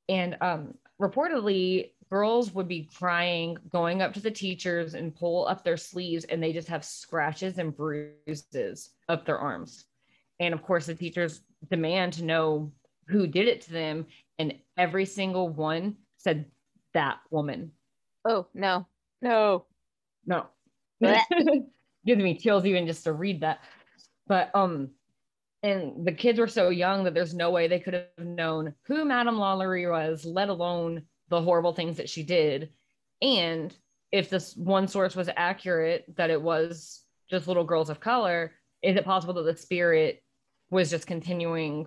[0.09, 5.65] And um, reportedly, girls would be crying, going up to the teachers and pull up
[5.65, 9.85] their sleeves, and they just have scratches and bruises up their arms.
[10.41, 12.73] And of course, the teachers demand to know
[13.07, 14.07] who did it to them.
[14.39, 16.47] And every single one said
[16.95, 17.73] that woman.
[18.25, 18.87] Oh no.
[19.21, 19.67] No.
[20.27, 20.47] No.
[22.05, 23.61] Gives me chills even just to read that.
[24.27, 24.91] But um,
[25.63, 29.05] and the kids were so young that there's no way they could have known who
[29.05, 32.71] Madame Lalaurie was, let alone the horrible things that she did.
[33.21, 33.75] And
[34.11, 38.53] if this one source was accurate that it was just little girls of color,
[38.83, 40.23] is it possible that the spirit
[40.71, 41.87] was just continuing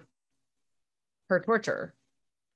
[1.30, 1.94] her torture?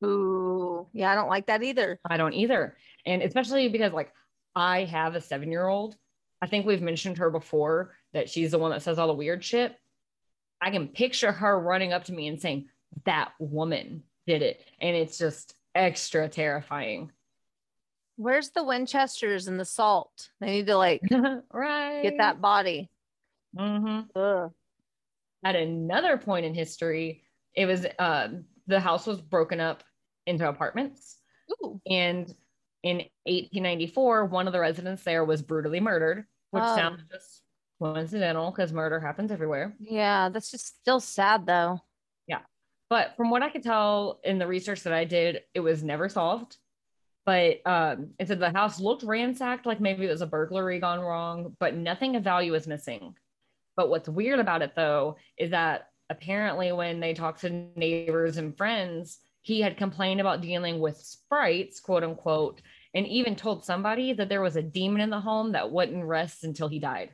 [0.03, 0.87] Ooh.
[0.93, 1.99] Yeah, I don't like that either.
[2.09, 2.77] I don't either.
[3.05, 4.13] And especially because like
[4.55, 5.95] I have a seven year old.
[6.41, 9.43] I think we've mentioned her before that she's the one that says all the weird
[9.43, 9.75] shit.
[10.61, 12.69] I can picture her running up to me and saying,
[13.05, 14.61] That woman did it.
[14.79, 17.11] And it's just extra terrifying.
[18.15, 20.29] Where's the Winchesters and the salt?
[20.41, 21.01] They need to like
[21.53, 22.03] right.
[22.03, 22.89] get that body.
[23.57, 24.01] hmm
[25.43, 27.23] At another point in history,
[27.55, 28.27] it was uh,
[28.67, 29.83] the house was broken up
[30.25, 31.17] into apartments.
[31.63, 31.81] Ooh.
[31.89, 32.33] And
[32.83, 36.75] in 1894, one of the residents there was brutally murdered, which Oh.
[36.75, 37.41] sounds just
[37.81, 39.75] coincidental because murder happens everywhere.
[39.79, 41.79] Yeah, that's just still sad though.
[42.27, 42.41] Yeah.
[42.89, 46.09] But from what I could tell in the research that I did, it was never
[46.09, 46.57] solved.
[47.25, 50.99] But um, it said the house looked ransacked, like maybe it was a burglary gone
[50.99, 53.15] wrong, but nothing of value was missing.
[53.75, 58.57] But what's weird about it, though, is that apparently when they talked to neighbors and
[58.57, 62.61] friends, he had complained about dealing with sprites, quote unquote,
[62.93, 66.43] and even told somebody that there was a demon in the home that wouldn't rest
[66.43, 67.11] until he died.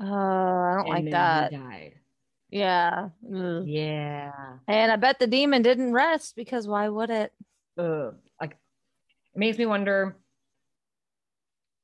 [0.00, 1.50] Uh, I don't And like that.
[1.52, 1.92] He died.
[2.50, 3.08] Yeah.
[3.34, 3.64] Ugh.
[3.66, 4.32] Yeah.
[4.68, 7.32] And I bet the demon didn't rest because why would it?
[7.78, 8.14] Ugh.
[8.40, 10.16] Like it makes me wonder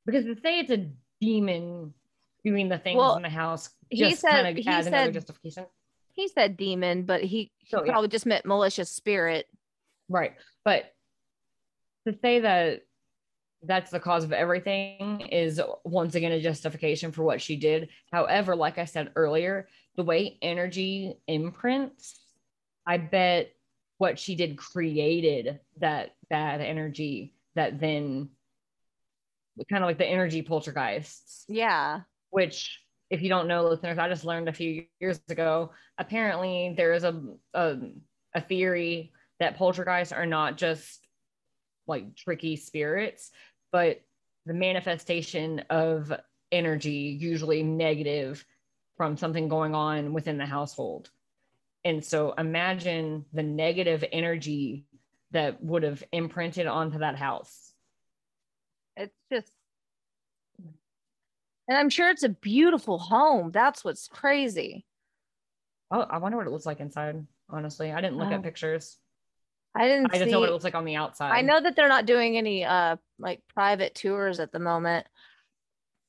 [0.05, 1.95] because to say it's a demon
[2.45, 5.07] doing the things Well, in the house he just said- kind of he adds another
[5.07, 5.67] said- justification.
[6.19, 7.93] He said demon, but he, he So, yeah.
[7.93, 9.47] probably just meant malicious spirit.
[10.09, 10.35] Right.
[10.65, 10.93] But
[12.09, 12.81] to say that
[13.63, 17.91] that's the cause of everything is once again a justification for what she did.
[18.13, 22.19] However, like I said earlier, the way energy imprints,
[22.85, 23.53] I bet
[23.99, 28.31] what she did created that bad energy that then
[29.71, 32.01] kind of like the energy poltergeists Yeah.
[32.31, 36.93] which if you don't know listeners i just learned a few years ago apparently there
[36.93, 37.21] is a,
[37.55, 37.77] a,
[38.35, 41.07] a theory that poltergeists are not just
[41.87, 43.31] like tricky spirits
[43.73, 44.01] but
[44.47, 46.13] the manifestation of
[46.51, 48.45] energy usually negative
[48.97, 51.11] from something going on within the household.
[51.85, 54.87] And so imagine the negative energy
[55.31, 57.73] that would have imprinted onto that house.
[58.97, 59.53] It's just,
[61.69, 63.51] and I'm sure it's a beautiful home.
[63.53, 64.85] That's what's crazy.
[65.91, 68.35] oh i wonder what it looks like inside honestly i didn't look Oh.
[68.35, 68.97] at pictures
[69.75, 70.31] I didn't I just see.
[70.33, 71.31] know what it looks like on the outside.
[71.31, 75.07] I know that they're not doing any uh like private tours at the moment.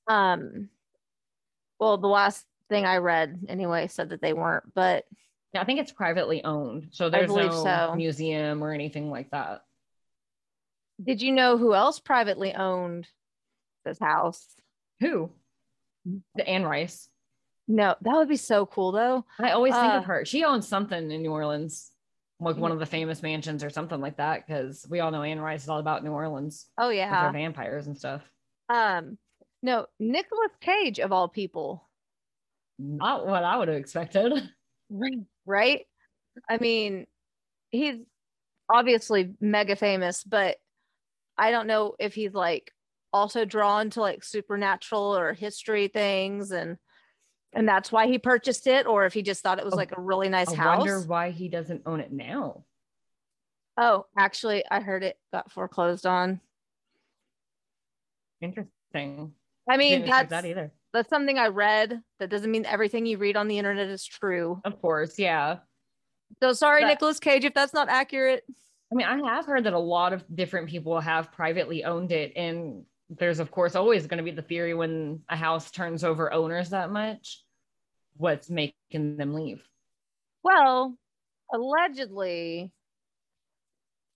[0.08, 0.69] Um,
[1.80, 5.06] well, the last thing I read anyway said that they weren't, but
[5.54, 7.93] Yeah, I think it's privately owned, so there's no so.
[7.95, 9.62] museum or anything like that.
[11.04, 13.08] did you know who else privately owned
[13.86, 14.45] this house?
[15.02, 15.30] Who?
[16.36, 17.10] The Anne Rice.
[17.67, 19.25] No, that would be so cool though.
[19.40, 20.25] I always think Uh, of her.
[20.25, 21.92] She owns something in New Orleans,
[22.40, 25.40] like one of the famous mansions or something like that, because we all know Anne
[25.40, 27.31] Rice is all about New Orleans Oh yeah.
[27.31, 28.21] vampires and stuff.
[28.69, 29.17] Um,
[29.62, 31.88] no, Nicolas Cage of all people,
[32.79, 34.33] Not what I would have expected.
[35.46, 35.86] right?
[36.50, 37.06] I mean,
[37.71, 37.98] he's
[38.71, 40.58] obviously mega famous, but
[41.38, 42.71] I don't know if he's like
[43.13, 46.77] also drawn to like supernatural or history things and
[47.53, 49.91] and that's why he purchased it or if he just thought it was Oh, like
[49.97, 50.77] a really nice I house.
[50.79, 52.63] wonder why he doesn't own it now.
[53.75, 56.41] Oh, actually, I heard it got foreclosed on.
[58.41, 59.33] Interesting.
[59.69, 60.71] I mean, that's that either.
[60.93, 62.01] that's something I read.
[62.19, 64.62] That doesn't mean everything you read on the internet is true.
[64.65, 65.57] Of course, yeah.
[66.41, 68.43] So sorry, But- Nicolas Cage, if that's not accurate.
[68.91, 72.33] I mean, I have heard that a lot of different people have privately owned it.
[72.35, 76.31] And there's, of course, always going to be the theory when a house turns over
[76.31, 77.43] owners that much,
[78.17, 79.63] what's making them leave.
[80.43, 80.95] Well,
[81.51, 82.71] allegedly,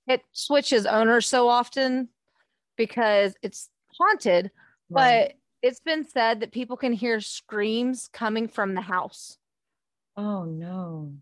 [0.08, 2.10] it switches owners so often
[2.78, 4.52] because it's haunted,
[4.90, 9.38] but it's been said that people can hear screams coming from the house.
[10.18, 11.14] oh, no.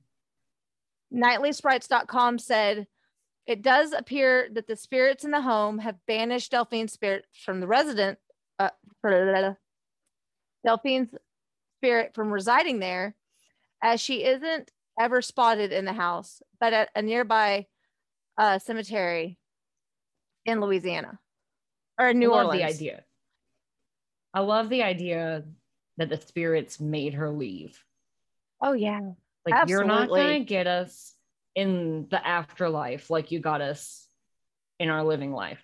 [1.13, 2.87] Nightlyspirits.com said
[3.47, 7.67] it does appear that the spirits in the home have banished Delphine's spirit from the
[7.67, 8.19] resident,
[8.59, 8.69] uh,
[10.65, 11.13] Delphine's
[11.79, 13.15] spirit from residing there,
[13.81, 17.65] as she isn't ever spotted in the house, but at a nearby
[18.37, 19.37] uh, cemetery
[20.45, 21.19] in Louisiana
[21.99, 22.77] or New I love Orleans.
[22.77, 23.03] the idea.
[24.33, 25.43] I love the idea
[25.97, 27.83] that the spirits made her leave.
[28.61, 29.01] Oh yeah,
[29.45, 31.15] Like you're not gonna get us
[31.55, 34.07] in the afterlife like you got us
[34.79, 35.61] in our living life.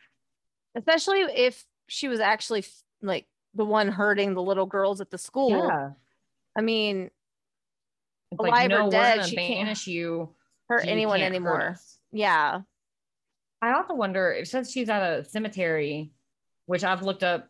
[0.75, 2.63] especially if she was actually
[3.01, 3.25] like
[3.55, 5.49] the one hurting the little girls at the school.
[5.49, 5.91] Yeah.
[6.55, 7.09] I mean,
[8.31, 10.35] It's Alive like, or no, we're dead, she can't you.
[10.69, 11.69] hurt You anyone can't hurt anymore.
[11.69, 11.97] us.
[12.11, 12.61] Yeah.
[13.61, 16.11] I also wonder, it says she's at a cemetery,
[16.67, 17.49] which I've looked up.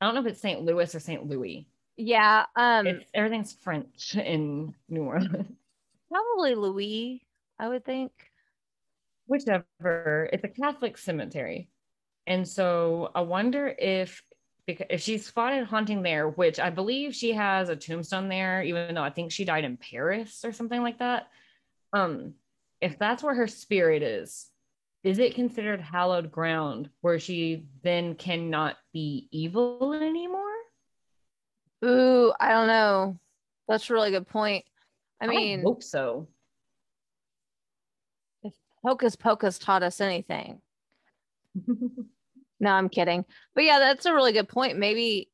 [0.00, 0.60] I don't know if it's St.
[0.62, 1.24] Louis or St.
[1.26, 1.66] Louis.
[1.96, 2.44] Yeah.
[2.56, 5.46] Um It's everything's French in New Orleans.
[6.10, 7.22] probably Louis,
[7.58, 8.12] I would think.
[9.26, 10.28] Whichever.
[10.32, 11.70] It's a Catholic cemetery.
[12.26, 14.22] And so I wonder if
[14.66, 18.94] because if she's spotted haunting there, which I believe she has a tombstone there, even
[18.94, 21.28] though I think she died in Paris or something like that.
[21.94, 22.34] Um,
[22.82, 24.50] if that's where her spirit is,
[25.02, 30.44] is it considered hallowed ground where she then cannot be evil anymore?
[31.82, 33.18] Ooh, I don't know.
[33.68, 34.66] That's a really good point.
[35.20, 36.28] I mean, hope so.
[38.88, 40.60] Hocus Pocus taught us anything.
[42.60, 43.24] No, I'm kidding.
[43.54, 44.78] But yeah, that's a really good point.
[44.78, 45.30] Maybe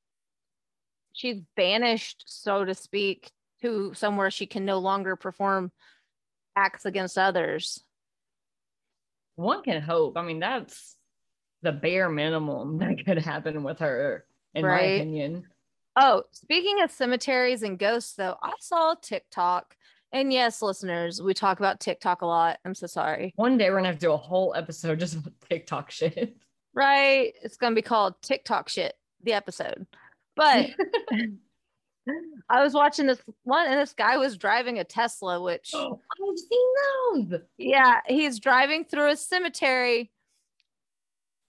[1.15, 3.31] she's banished, so to speak,
[3.63, 5.73] to somewhere she can no longer perform
[6.55, 7.83] acts against others.
[9.37, 10.19] One can hope.
[10.19, 10.97] I mean, that's
[11.63, 15.47] the bare minimum that could happen with her, in my opinion.
[15.97, 19.77] Oh, speaking of cemeteries and ghosts, though, I saw TikTok.
[20.15, 22.59] And yes, listeners, we talk about TikTok a lot.
[22.65, 23.35] I'm so sorry.
[23.35, 26.37] One day we're gonna have to do a whole episode just about TikTok shit.
[26.73, 27.35] Right?
[27.43, 29.87] It's going to be called TikTok shit, the episode.
[30.35, 30.71] But
[32.49, 35.89] I was watching this one, and this guy was driving a Tesla, which, I've
[36.37, 37.41] seen those.
[37.59, 40.11] yeah, he's driving through a cemetery.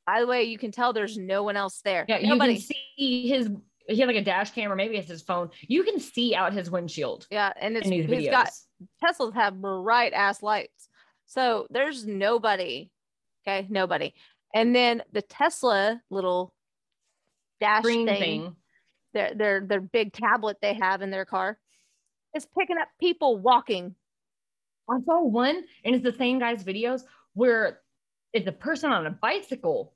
[0.06, 2.06] By the way, you can tell there's no one else there.
[2.08, 2.58] Yeah, you Nobody.
[2.58, 3.50] can see his.
[3.88, 5.50] He had like a dash camera, maybe it's his phone.
[5.62, 8.32] You can see out his windshield yeah, and it's he's videos.
[8.32, 8.50] got
[9.04, 10.90] Teslas have bright ass lights.
[11.26, 12.90] So there's nobody.
[13.48, 14.14] Okay, nobody.
[14.54, 16.54] And then the Tesla little
[17.60, 18.56] dash Green thing, thing.
[19.14, 21.58] their their their big tablet they have in their car
[22.36, 23.96] is picking up people walking.
[24.90, 27.02] I saw one, and it's the same guy's videos
[27.34, 27.80] where
[28.34, 29.95] it's a person on a bicycle.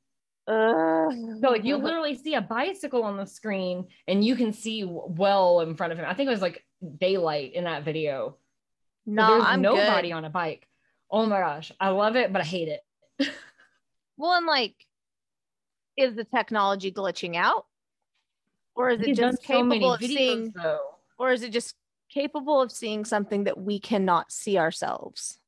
[0.50, 5.60] So like you literally see a bicycle on the screen, and you can see well
[5.62, 6.06] in front of him.
[6.08, 6.66] I think it was like
[6.98, 8.38] daylight in that video.
[9.06, 10.16] So no, there's I'm nobody good.
[10.16, 10.68] on a bike.
[11.12, 13.32] Oh my gosh, I love it, but I hate it.
[14.18, 14.76] Well, and like,
[15.96, 17.68] is the technology glitching out,
[18.76, 20.80] or is it He's just so many capable of videos, seeing, though.
[21.18, 21.74] or is it just
[22.10, 25.40] capable of seeing something that we cannot see ourselves?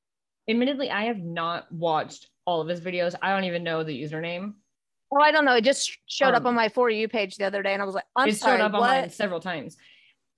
[0.48, 3.14] Admittedly, I have not watched all of his videos.
[3.22, 4.54] I don't even know the username.
[5.12, 5.56] Oh, I don't know.
[5.56, 7.86] It just showed up Um, on my for you page the other day, and I
[7.86, 8.82] was like, I'm it sorry, showed up what?
[8.82, 9.78] on mine several times.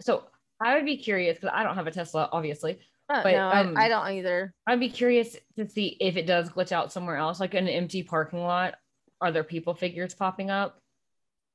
[0.01, 0.23] So
[0.59, 2.79] I would be curious because I don't have a Tesla, obviously.
[3.09, 4.53] Uh, but, no, um, I, I don't either.
[4.65, 8.01] I'd be curious to see if it does glitch out somewhere else, like an empty
[8.01, 8.75] parking lot.
[9.21, 10.81] Are there people figures popping up,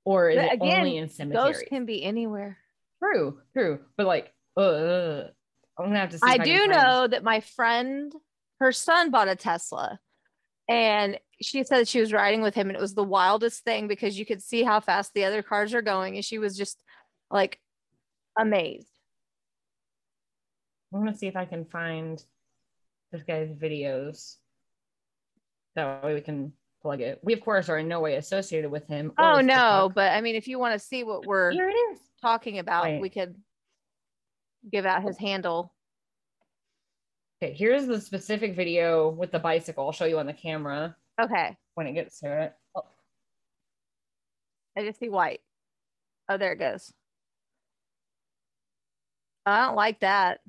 [0.04, 1.56] or is But it again, only in cemeteries?
[1.56, 2.58] Ghosts can be anywhere.
[3.02, 5.24] True, true, but like, uh,
[5.78, 6.18] I'm gonna have to.
[6.18, 8.12] See I do know that my friend,
[8.60, 9.98] her son bought a Tesla,
[10.68, 14.18] and she said she was riding with him, and it was the wildest thing because
[14.18, 16.82] you could see how fast the other cars are going, and she was just
[17.30, 17.58] like
[18.38, 18.88] amazed.
[20.92, 22.22] I'm gonna see if I can find
[23.12, 24.36] this guy's videos.
[25.74, 26.52] That way we can
[26.82, 27.20] plug it.
[27.22, 29.12] We of course are in no way associated with him.
[29.18, 29.94] Oh no, TikTok.
[29.94, 31.98] but I mean, if you want to see what we're here it is.
[32.20, 33.00] talking about, Wait.
[33.00, 33.36] we could
[34.70, 35.72] give out his handle.
[37.40, 39.86] Okay, here's the specific video with the bicycle.
[39.86, 42.54] I'll show you on the camera Okay, when it gets to it.
[42.74, 42.82] Oh,
[44.76, 45.40] I just see white.
[46.28, 46.92] Oh, there it goes.
[49.46, 50.40] I don't like that.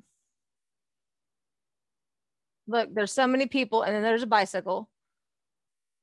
[2.66, 4.88] Look, there's so many people, and then there's a bicycle.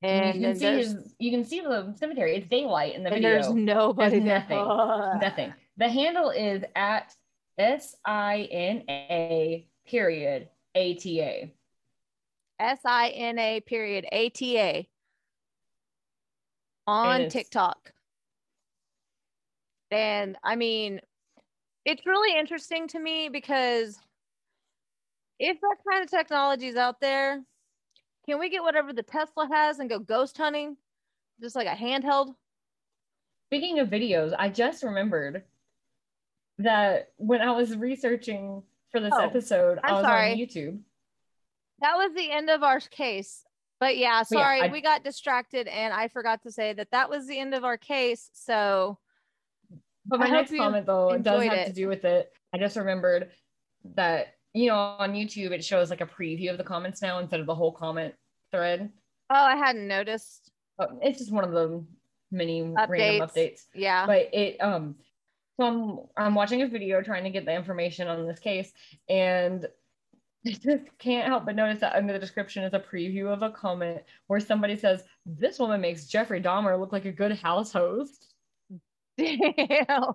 [0.01, 2.35] And, you can see his, you can see the cemetery.
[2.35, 3.29] It's daylight in the and video.
[3.29, 4.19] there's nobody.
[4.19, 4.39] there.
[4.39, 4.57] nothing.
[4.57, 5.21] Ugh.
[5.21, 5.53] Nothing.
[5.77, 7.13] The handle is at
[7.57, 11.51] S I N A period A T A.
[12.59, 14.87] S I N A period A T A
[16.85, 17.91] on TikTok.
[19.89, 21.01] And I mean,
[21.83, 23.97] it's really interesting to me because
[25.39, 27.41] if that kind of technology is out there,
[28.27, 30.77] can we get whatever the Tesla has and go ghost hunting?
[31.41, 32.35] Just like a handheld?
[33.49, 35.43] Speaking of videos, I just remembered
[36.59, 38.63] that when I was researching
[38.97, 40.31] for this Oh, episode, i I'm was sorry.
[40.31, 40.79] on YouTube.
[41.81, 43.43] That was the end of our case.
[43.79, 46.89] But yeah, But yeah, sorry, I- we got distracted and I forgot to say that
[46.91, 48.29] that was the end of our case.
[48.33, 48.97] So
[50.05, 51.67] But my I next comment though does have it.
[51.67, 52.31] to do with it.
[52.53, 53.31] I just remembered
[53.95, 57.39] that you know on YouTube it shows like a preview of the comments now instead
[57.39, 58.15] of the whole comment
[58.51, 58.91] thread.
[59.29, 60.51] oh, I hadn't noticed.
[60.79, 61.83] Uh, It's just one of the
[62.31, 63.33] many random Updates.
[63.35, 63.61] updates.
[63.75, 64.05] Yeah.
[64.07, 64.95] But it um
[65.59, 68.71] so I'm I'm watching a video trying to get the information on this case
[69.09, 69.65] and
[70.47, 73.49] I just can't help but notice that under the description is a preview of a
[73.51, 78.33] comment where somebody says, This woman makes Jeffrey Dahmer look like a good house host.
[79.17, 80.13] Damn.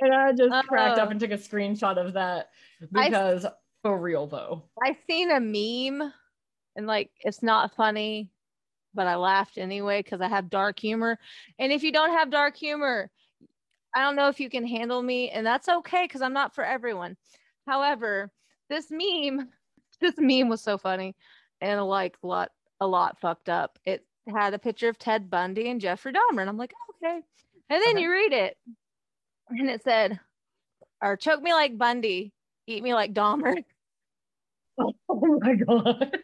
[0.00, 1.10] And I just cracked up Oh.
[1.10, 2.50] and took a screenshot of that
[2.94, 3.46] I- because
[3.82, 4.64] for real though.
[4.82, 6.12] I seen a meme
[6.76, 8.30] and like it's not funny,
[8.92, 11.18] but I laughed anyway because I have dark humor.
[11.58, 13.10] And if you don't have dark humor,
[13.94, 16.64] I don't know if you can handle me, and that's okay because I'm not for
[16.64, 17.16] everyone.
[17.66, 18.30] However,
[18.68, 19.48] this meme,
[20.00, 21.14] this meme was so funny
[21.60, 23.78] and like a lot, a lot fucked up.
[23.84, 27.20] It had a picture of Ted Bundy and Jeffrey Dahmer, and I'm like, okay.
[27.70, 28.02] And then Okay.
[28.02, 28.56] you read it,
[29.48, 30.18] and it said,
[31.00, 32.32] "Or choke me like Bundy,
[32.66, 33.64] eat me like Dahmer."
[35.08, 36.18] Oh my god.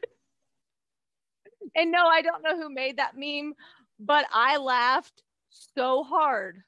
[1.77, 3.55] And no, I don't know who made that meme,
[4.01, 6.65] but I laughed so hard.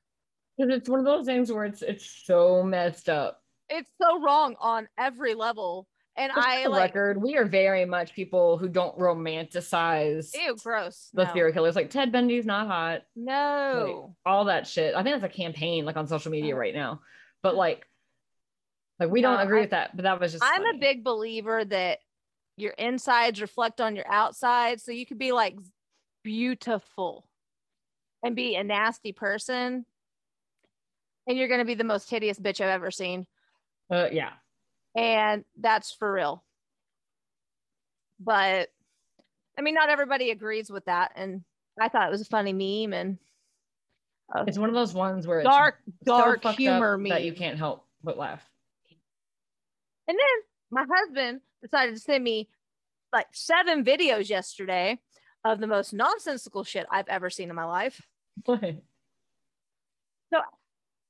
[0.57, 3.43] Because it's one of those things where it's it's so messed up.
[3.71, 5.87] It's so wrong on every level.
[6.15, 11.09] And Just I like, record, we are very much people who don't romanticize ew, gross.
[11.15, 11.33] the no.
[11.33, 11.75] serial killers.
[11.75, 12.93] Like Ted Bundy's not hot.
[12.93, 14.15] like, No.
[14.27, 14.95] all that shit.
[14.95, 17.01] I think that's a campaign like on social media right now.
[17.43, 17.87] But like,
[19.01, 19.97] like we don't agree I- with that.
[19.97, 20.45] But that was just.
[20.47, 22.01] I'm a big believer that
[22.59, 24.83] your insides reflect on your outside.
[24.83, 25.57] So you could be like
[26.23, 27.27] beautiful
[28.23, 29.87] and be a nasty person.
[31.27, 33.27] And you're going to be the most hideous bitch I've ever seen.
[33.91, 34.31] Uh, yeah.
[34.97, 36.43] and that's for real.
[38.19, 38.69] But
[39.59, 41.43] I mean, not everybody agrees with that, and
[41.81, 43.19] I thought it was a funny meme and
[44.35, 47.11] a It's one of those ones where it's dark, so dark humor meme.
[47.11, 48.41] that you can't help but laugh.
[50.09, 50.27] And then
[50.71, 52.49] my husband decided to send me
[53.13, 54.99] like seven videos yesterday
[55.45, 58.01] of the most nonsensical shit I've ever seen in my life.
[58.45, 58.77] What?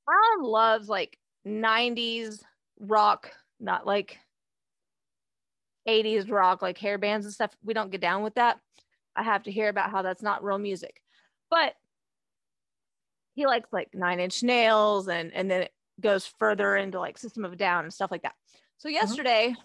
[0.07, 2.41] Alan loves like 90s
[2.79, 4.19] rock, not like
[5.87, 7.51] 80s rock, like hair bands and stuff.
[7.63, 8.59] We don't get down with that.
[9.15, 11.01] I have to hear about how that's not real music.
[11.49, 11.73] But
[13.35, 17.45] he likes like Nine Inch Nails and and then it goes further into like System
[17.45, 18.35] of a Down and stuff like that.
[18.77, 18.95] So uh-huh.
[18.95, 19.55] yesterday,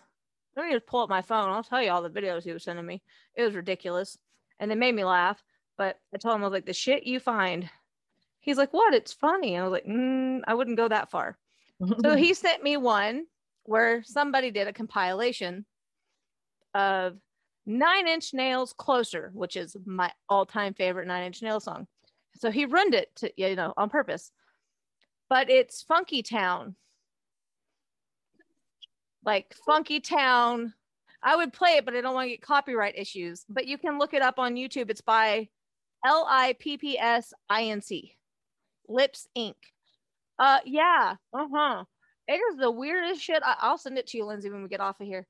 [0.57, 1.51] let me just pull up my phone.
[1.51, 3.03] I'll tell you all the videos he was sending me.
[3.35, 4.19] It was ridiculous.
[4.61, 5.43] And they made me laugh.
[5.77, 7.71] But I told him I was like, the shit you find
[8.41, 8.95] He's like, what?
[8.95, 9.55] It's funny.
[9.55, 11.37] And I was like, mm, I wouldn't go that far.
[12.03, 13.25] So he sent me one
[13.65, 15.67] where somebody did a compilation
[16.75, 17.19] of
[17.67, 21.87] Nine Inch Nails Closer, which is my all time favorite Nine Inch Nails song.
[22.37, 24.31] So he ruined it to, you know, on purpose.
[25.29, 26.77] But it's Funky Town.
[29.25, 30.73] Like Funky Town.
[31.23, 33.45] I would play it, but I don't want to get copyright issues.
[33.49, 34.89] But you can look it up on YouTube.
[34.89, 35.49] It's by
[36.07, 38.17] L I P P S I N C.
[38.89, 39.55] Lips Inc.
[40.39, 41.85] Uh, yeah, uh huh.
[42.27, 43.43] It is the weirdest shit.
[43.45, 45.27] I- I'll send it to you, Lindsay, when we get off of here.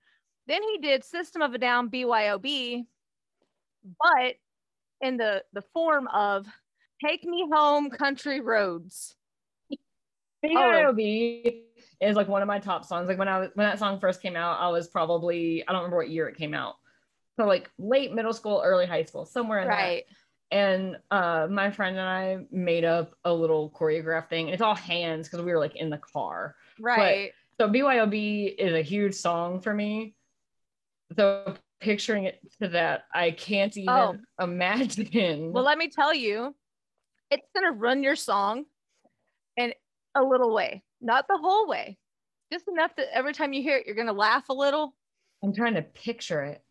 [0.46, 2.84] Then he did System of a Down BYOB,
[4.02, 4.34] but
[5.00, 6.46] in the the form of
[7.04, 9.14] Take Me Home Country Roads.
[10.44, 11.62] BYOB
[12.00, 13.08] is like one of my top songs.
[13.08, 15.80] Like when I was when that song first came out, I was probably I don't
[15.82, 16.76] remember what year it came out.
[17.38, 20.04] So like late middle school, early high school, somewhere in Right.
[20.06, 20.14] that.
[20.50, 24.46] And uh my friend and I made up a little choreograph thing.
[24.46, 26.56] And it's all hands because we were like in the car.
[26.80, 27.32] Right.
[27.60, 30.14] So BYOB is a huge song for me.
[31.16, 34.16] So picturing it to that, I can't even Oh.
[34.40, 35.52] imagine.
[35.52, 36.54] Well, let me tell you,
[37.30, 38.64] it's gonna run your song
[39.56, 39.74] and
[40.14, 41.98] a little way, not the whole way,
[42.52, 44.94] just enough that every time you hear it, you're gonna laugh a little.
[45.42, 46.62] I'm trying to picture it.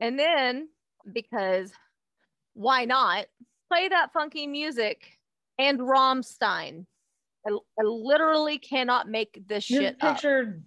[0.00, 0.68] And then
[1.12, 1.72] because
[2.54, 3.26] why not
[3.70, 5.18] play that funky music
[5.58, 6.86] and Rammstein?
[7.46, 10.14] I, I literally cannot make this Just shit up.
[10.14, 10.62] picture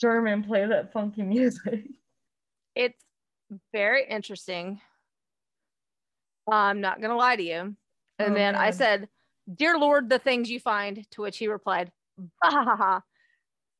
[0.00, 1.84] German play that funky music.
[2.74, 3.04] It's
[3.72, 4.80] very interesting.
[6.50, 7.76] I'm not gonna lie to you.
[8.18, 9.08] And Oh, then I said,
[9.52, 13.02] "Dear Lord, the things you find." To which he replied, "Bah ha ha ha,"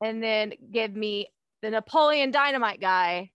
[0.03, 1.27] and then give me
[1.61, 3.31] the Napoleon Dynamite guy,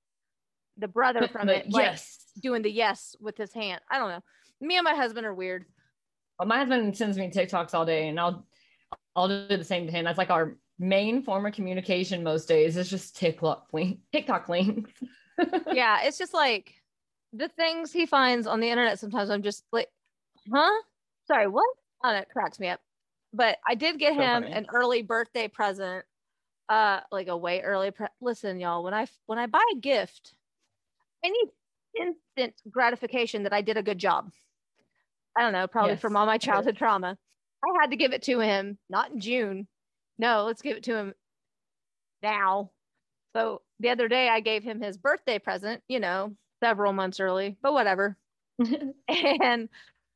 [0.77, 2.26] the brother from it, like yes.
[2.41, 3.81] Doing the yes with his hand.
[3.91, 4.23] I don't know.
[4.61, 5.65] Me and my husband are weird.
[6.39, 8.47] Well, my husband sends me TikToks all day, and I'll
[9.15, 10.05] I'll do the same to him.
[10.05, 12.77] That's like our main form of communication most days.
[12.77, 14.93] Is just TikTok link, TikTok links.
[15.73, 16.75] yeah, it's just like
[17.33, 18.99] the things he finds on the internet.
[18.99, 19.89] Sometimes I'm just like,
[20.53, 20.83] huh?
[21.27, 21.67] Sorry, what?
[22.05, 22.81] Oh, that cracks me up.
[23.33, 24.53] But I did get So him funny.
[24.53, 26.05] an early birthday present,
[26.69, 27.91] uh, like a way early.
[27.91, 30.35] Pre- Listen, y'all, when I when I buy a gift,
[31.25, 31.49] I need
[32.01, 34.31] instant gratification that I did a good job.
[35.37, 37.17] I don't know, probably Yes, from all my childhood trauma.
[37.65, 39.69] I had to give it to him, not in June.
[40.19, 41.15] No, let's give it to him
[42.23, 42.71] now.
[43.35, 47.57] So the other day I gave him his birthday present, you know, several months early,
[47.63, 48.17] but whatever.
[49.09, 49.69] And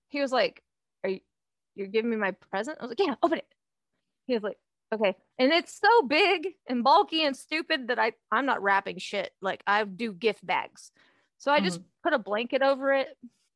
[0.09, 0.63] he was like,
[1.05, 1.21] Are you
[1.77, 2.79] you're giving me my present?
[2.81, 3.47] I was like, Yeah, open it.
[4.27, 4.59] He was like,
[4.93, 5.17] Okay.
[5.39, 9.33] And it's so big and bulky and stupid that I I'm not wrapping shit.
[9.43, 10.91] Like I do gift bags.
[11.41, 12.09] So I just mm-hmm.
[12.09, 13.09] put a blanket over it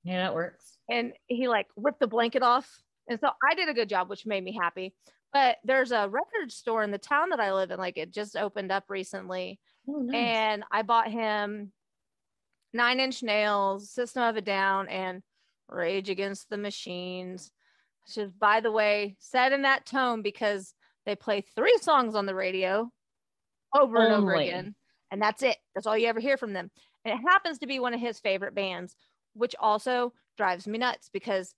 [0.04, 0.78] yeah, that works.
[0.90, 2.68] and he like ripped the blanket off.
[3.08, 4.94] And so I did a good job, which made me happy.
[5.32, 8.36] But there's a record store in the town that I live in, like it just
[8.36, 9.60] opened up recently.
[9.88, 10.14] Oh, nice.
[10.14, 11.72] And I bought him
[12.72, 15.22] Nine Inch Nails, System of a Down, and
[15.68, 17.50] Rage Against the Machines.
[18.06, 20.74] Which is, by the way, said in that tone because
[21.04, 22.90] they play three songs on the radio
[23.74, 24.74] over and over again.
[25.10, 25.56] And that's it.
[25.74, 26.70] That's all you ever hear from them.
[27.04, 28.96] And it happens to be one of his favorite bands,
[29.34, 31.54] which also drives me nuts because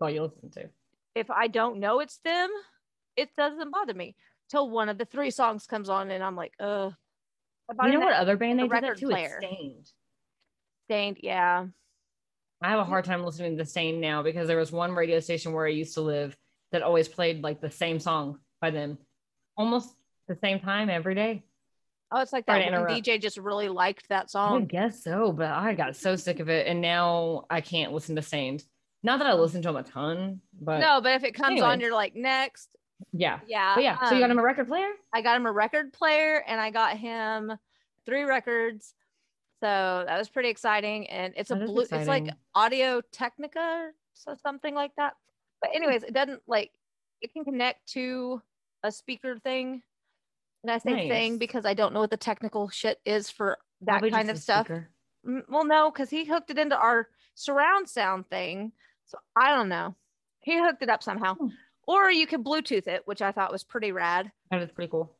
[0.00, 0.68] all you listen to.
[1.14, 2.48] if I don't know it's them,
[3.16, 4.16] it doesn't bother me
[4.48, 6.94] till one of the three songs comes on and I'm like, ugh.
[7.78, 9.08] I You know what other band the they did that record too?
[9.08, 9.38] player.
[9.40, 9.86] It's Staind.
[10.86, 11.66] Staind, yeah.
[12.62, 15.20] I have a hard time listening to the same now because there was one radio
[15.20, 16.36] station where I used to live
[16.72, 18.98] that always played like the same song by them
[19.56, 19.94] almost
[20.28, 21.44] the same time every day.
[22.12, 22.60] Oh, it's like that.
[22.62, 24.62] DJ just really liked that song.
[24.62, 28.16] I guess so, but I got so sick of it and now I can't listen
[28.16, 28.64] to Saint.
[29.02, 31.80] Not that I listen to him a ton, but no, but if it comes on,
[31.80, 32.68] you're like next.
[33.12, 33.40] yeah.
[33.46, 33.74] Yeah.
[33.74, 34.90] But yeah, so you got um, him a record player?
[35.14, 37.52] I got him a record player and I got him
[38.04, 38.94] three records.
[39.60, 41.08] So that was pretty exciting.
[41.08, 42.28] And it's a That is blue, it's like.
[42.54, 45.14] Audio Technica, so something like that.
[45.62, 46.72] But anyways, it doesn't like
[47.22, 48.42] it can connect to
[48.82, 49.82] a speaker thing.
[50.62, 53.92] And I say thing because I don't know what the technical shit is for that
[53.92, 54.66] Probably kind of stuff.
[54.66, 54.90] speaker.
[55.48, 58.72] Well, no, because he hooked it into our surround sound thing.
[59.06, 59.96] So I don't know.
[60.40, 61.34] He hooked it up somehow.
[61.34, 61.48] Hmm.
[61.86, 64.30] Or you could Bluetooth it, which I thought was pretty rad.
[64.50, 65.16] That is pretty cool.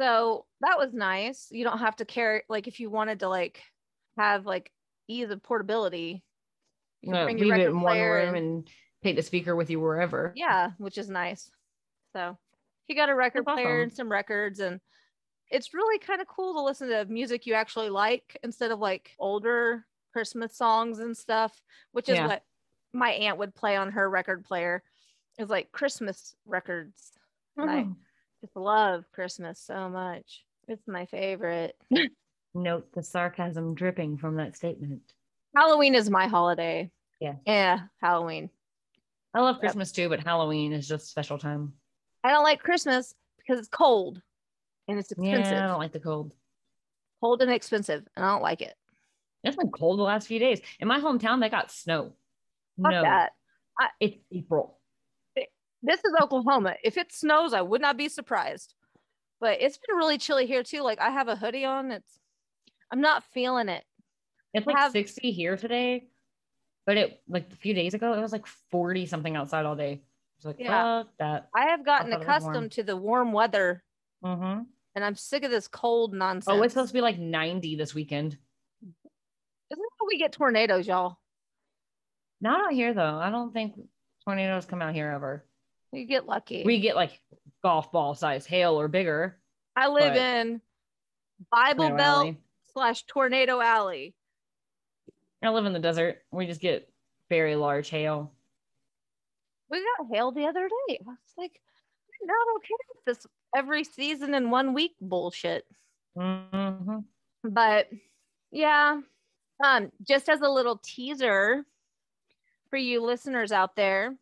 [0.00, 1.48] So that was nice.
[1.50, 3.62] You don't have to carry like if you wanted to like
[4.18, 4.70] have like
[5.08, 6.22] ease of portability.
[7.00, 8.70] You know, bring your leave it in one room and- and
[9.02, 10.32] take the speaker with you wherever.
[10.34, 11.50] Yeah, which is nice.
[12.14, 12.36] So
[12.86, 13.82] he got a record That's player awesome.
[13.82, 14.80] and some records and
[15.50, 19.10] it's really kind of cool to listen to music you actually like instead of like
[19.18, 21.52] older Christmas songs and stuff,
[21.92, 22.26] which is Yeah.
[22.28, 22.44] what
[22.92, 24.82] my aunt would play on her record player.
[25.38, 27.12] Is like Christmas records.
[27.56, 27.96] And I Oh.
[28.40, 30.44] just love Christmas so much.
[30.68, 31.76] It's my favorite.
[32.54, 35.02] Note the sarcasm dripping from that statement.
[35.56, 36.90] Halloween is my holiday.
[37.20, 37.34] Yeah.
[37.46, 38.48] Yeah, Halloween.
[39.34, 39.60] I love Yep.
[39.62, 41.72] Christmas too, but Halloween is just special time.
[42.24, 44.20] I don't like Christmas because it's cold
[44.88, 45.52] and it's expensive.
[45.52, 46.32] Yeah, I don't like the cold.
[47.20, 48.74] Cold and expensive, and I don't like it.
[49.44, 50.60] It's been cold the last few days.
[50.80, 52.14] In my hometown, they got snow.
[52.82, 53.32] Fuck no, that.
[54.00, 54.78] it's April.
[55.82, 56.76] This is Oklahoma.
[56.82, 58.74] If it snows, I would not be surprised.
[59.38, 60.80] But it's been really chilly here too.
[60.80, 61.92] Like I have a hoodie on.
[61.92, 62.18] It's
[62.90, 63.84] I'm not feeling it.
[64.54, 66.08] It's like Have- 60 here today,
[66.86, 70.00] but it like a few days ago, it was like 40 something outside all day.
[70.44, 71.02] It's like, Yeah.
[71.02, 71.48] fuck that.
[71.54, 73.82] I have gotten accustomed to the warm weather
[74.22, 74.62] Mm-hmm.
[74.94, 76.46] and I'm sick of this cold nonsense.
[76.48, 78.36] Oh, it's supposed to be like 90 this weekend.
[79.70, 81.18] Isn't how we get tornadoes, y'all?
[82.40, 83.16] Not out here though.
[83.18, 83.74] I don't think
[84.24, 85.44] tornadoes come out here ever.
[85.92, 86.62] You get lucky.
[86.64, 87.20] We get like
[87.62, 89.38] golf ball size hail or bigger.
[89.76, 90.60] I live in
[91.50, 92.38] Bible Tornado Belt Alley.
[92.72, 94.14] slash Tornado Alley.
[95.42, 96.22] I live in the desert.
[96.30, 96.90] We just get
[97.30, 98.32] very large hail.
[99.70, 100.98] We got hail the other day.
[101.00, 101.60] I was like,
[102.20, 105.64] I'm not okay with this every season in one week bullshit.
[106.16, 106.98] Mm-hmm.
[107.44, 107.88] But
[108.50, 109.00] yeah,
[109.62, 111.64] um, just as a little teaser
[112.70, 114.16] for you listeners out there,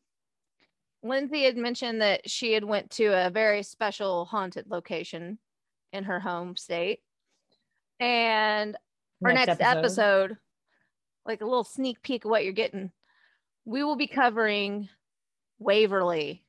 [1.03, 5.39] Lindsay had mentioned that she had went to a very special haunted location
[5.93, 7.01] in her home state.
[7.99, 8.77] And
[9.25, 10.37] our next, episode.
[11.27, 12.91] like a little sneak peek of what you're getting,
[13.65, 14.89] we will be covering
[15.63, 16.45] Waverly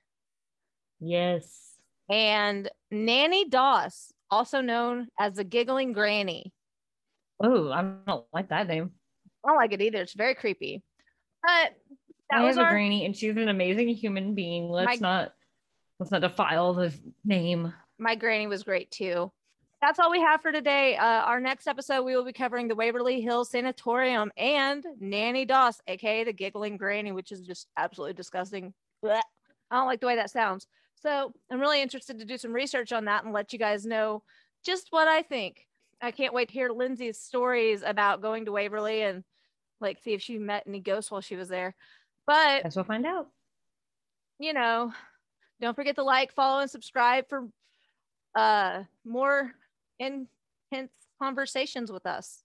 [1.00, 1.74] Yes.
[2.10, 6.54] and Nanny Doss, also known as the Giggling Granny.
[7.42, 8.92] Oh, I don't like that name.
[9.46, 10.02] I don't like it either.
[10.02, 10.82] It's very creepy.
[11.42, 11.74] But
[12.30, 14.70] that I was have a granny, and she's an amazing human being.
[14.70, 15.34] Let's My- not
[16.00, 16.94] let's not defile the
[17.26, 17.74] name.
[18.00, 19.32] my granny was great too.
[19.82, 20.96] That's all we have for today.
[20.96, 25.82] Uh, our next episode, we will be covering the Waverly Hills Sanatorium and Nanny Doss,
[25.88, 28.74] aka the Giggling Granny, which is just absolutely disgusting.
[29.04, 29.22] Blech.
[29.72, 30.68] I don't like the way that sounds.
[30.96, 34.24] So I'm really interested to do some research on that and let you guys know
[34.64, 35.68] just what I think.
[36.02, 39.24] I can't wait to hear Lindsay's stories about going to Waverly and
[39.82, 41.76] like see if she met any ghosts while she was there.
[42.26, 43.28] But Guess we'll find out.
[44.40, 44.94] you know,
[45.60, 47.48] don't forget to like, follow, and subscribe for
[48.36, 49.52] uh more
[50.00, 50.92] intense
[51.22, 52.44] conversations with us.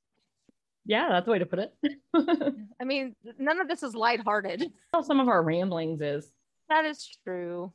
[0.85, 1.75] Yeah, that's the way to put it.
[2.81, 4.73] I mean, none of this is lighthearted.
[5.03, 6.31] Some of our ramblings is.
[6.69, 7.73] That is true.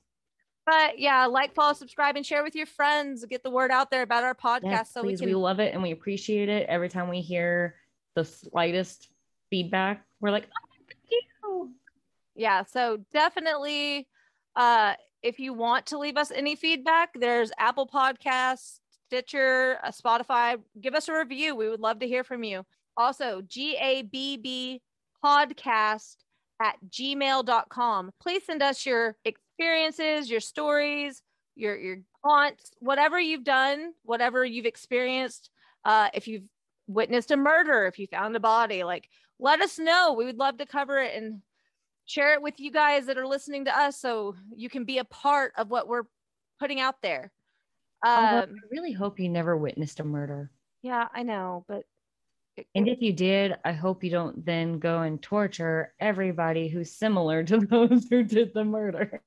[0.66, 3.26] But yeah, like, follow, subscribe, and share with your friends.
[3.26, 5.20] Get the word out there about our podcast Yes, so please.
[5.20, 6.68] we We, love it and we appreciate it.
[6.70, 7.76] Every time we hear
[8.16, 9.10] the slightest
[9.50, 11.72] feedback, we're like, oh, thank you.
[12.36, 14.08] yeah, so definitely,
[14.56, 20.58] uh, if you want to leave us any feedback, there's Apple Podcasts, Stitcher, uh, Spotify.
[20.80, 21.56] Give us a review.
[21.56, 22.66] We would love to hear from you.
[22.96, 24.82] Also, G A B B
[25.24, 26.18] podcast
[26.64, 28.11] at gmail.com.
[28.22, 31.22] Please send us your experiences, your stories,
[31.55, 35.49] your your haunts, whatever you've done, whatever you've experienced.
[35.84, 36.45] Uh, if you've
[36.88, 39.09] witnessed a murder, if you found a body, like
[39.39, 40.14] let us know.
[40.14, 41.41] We would love to cover it and
[42.05, 45.05] share it with you guys that are listening to us so you can be a
[45.05, 46.03] part of what we're
[46.59, 47.32] putting out there.
[48.05, 50.51] Um, I really hope you never witnessed a murder.
[50.82, 51.84] yeah, I know, but
[52.76, 57.43] And if you did, I hope you don't then go and torture everybody who's similar
[57.45, 59.22] to those who did the murder.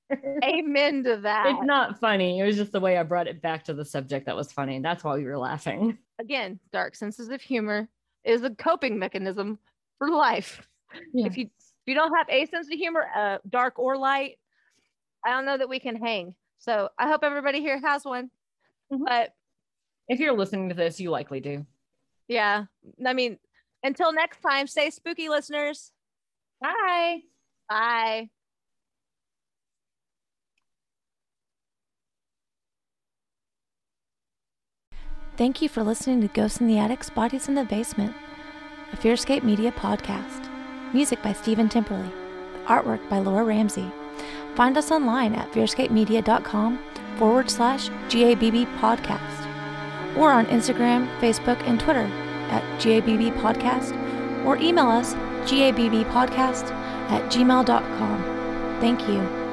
[0.44, 1.46] amen to that.
[1.46, 2.38] it's not funny.
[2.38, 4.78] It was just the way I brought it back to the subject that was funny.
[4.80, 5.98] That's why we were laughing.
[6.20, 7.88] Again, dark senses of humor
[8.24, 9.58] is a coping mechanism
[9.98, 10.66] for life.
[11.14, 14.38] If you if you don't have a sense of humor, uh, dark or light,
[15.24, 16.34] I don't know that we can hang.
[16.58, 18.30] So I hope everybody here has one.
[18.92, 19.04] Mhm.
[19.04, 19.34] But
[20.08, 21.66] If you're listening to this, you likely do.
[22.28, 22.64] Yeah,
[23.04, 23.38] I mean,
[23.82, 25.92] until next time, stay spooky, listeners.
[26.60, 27.20] Bye.
[27.68, 28.30] Bye.
[35.36, 38.14] Thank you for listening to Ghosts in the Attics, Bodies in the Basement,
[38.92, 40.48] a Fearscape Media podcast.
[40.94, 42.10] Music by Stephen Timperley.
[42.64, 43.90] Artwork by Laura Ramsey.
[44.54, 46.78] Find us online at fearscapemedia.com
[47.18, 49.35] forward slash GABB podcast
[50.16, 52.08] or on Instagram, Facebook, and Twitter
[52.50, 53.94] at GABB podcast
[54.44, 55.14] or email us
[55.44, 56.70] gabbpodcast
[57.10, 58.78] at gmail.com.
[58.80, 59.45] Thank you.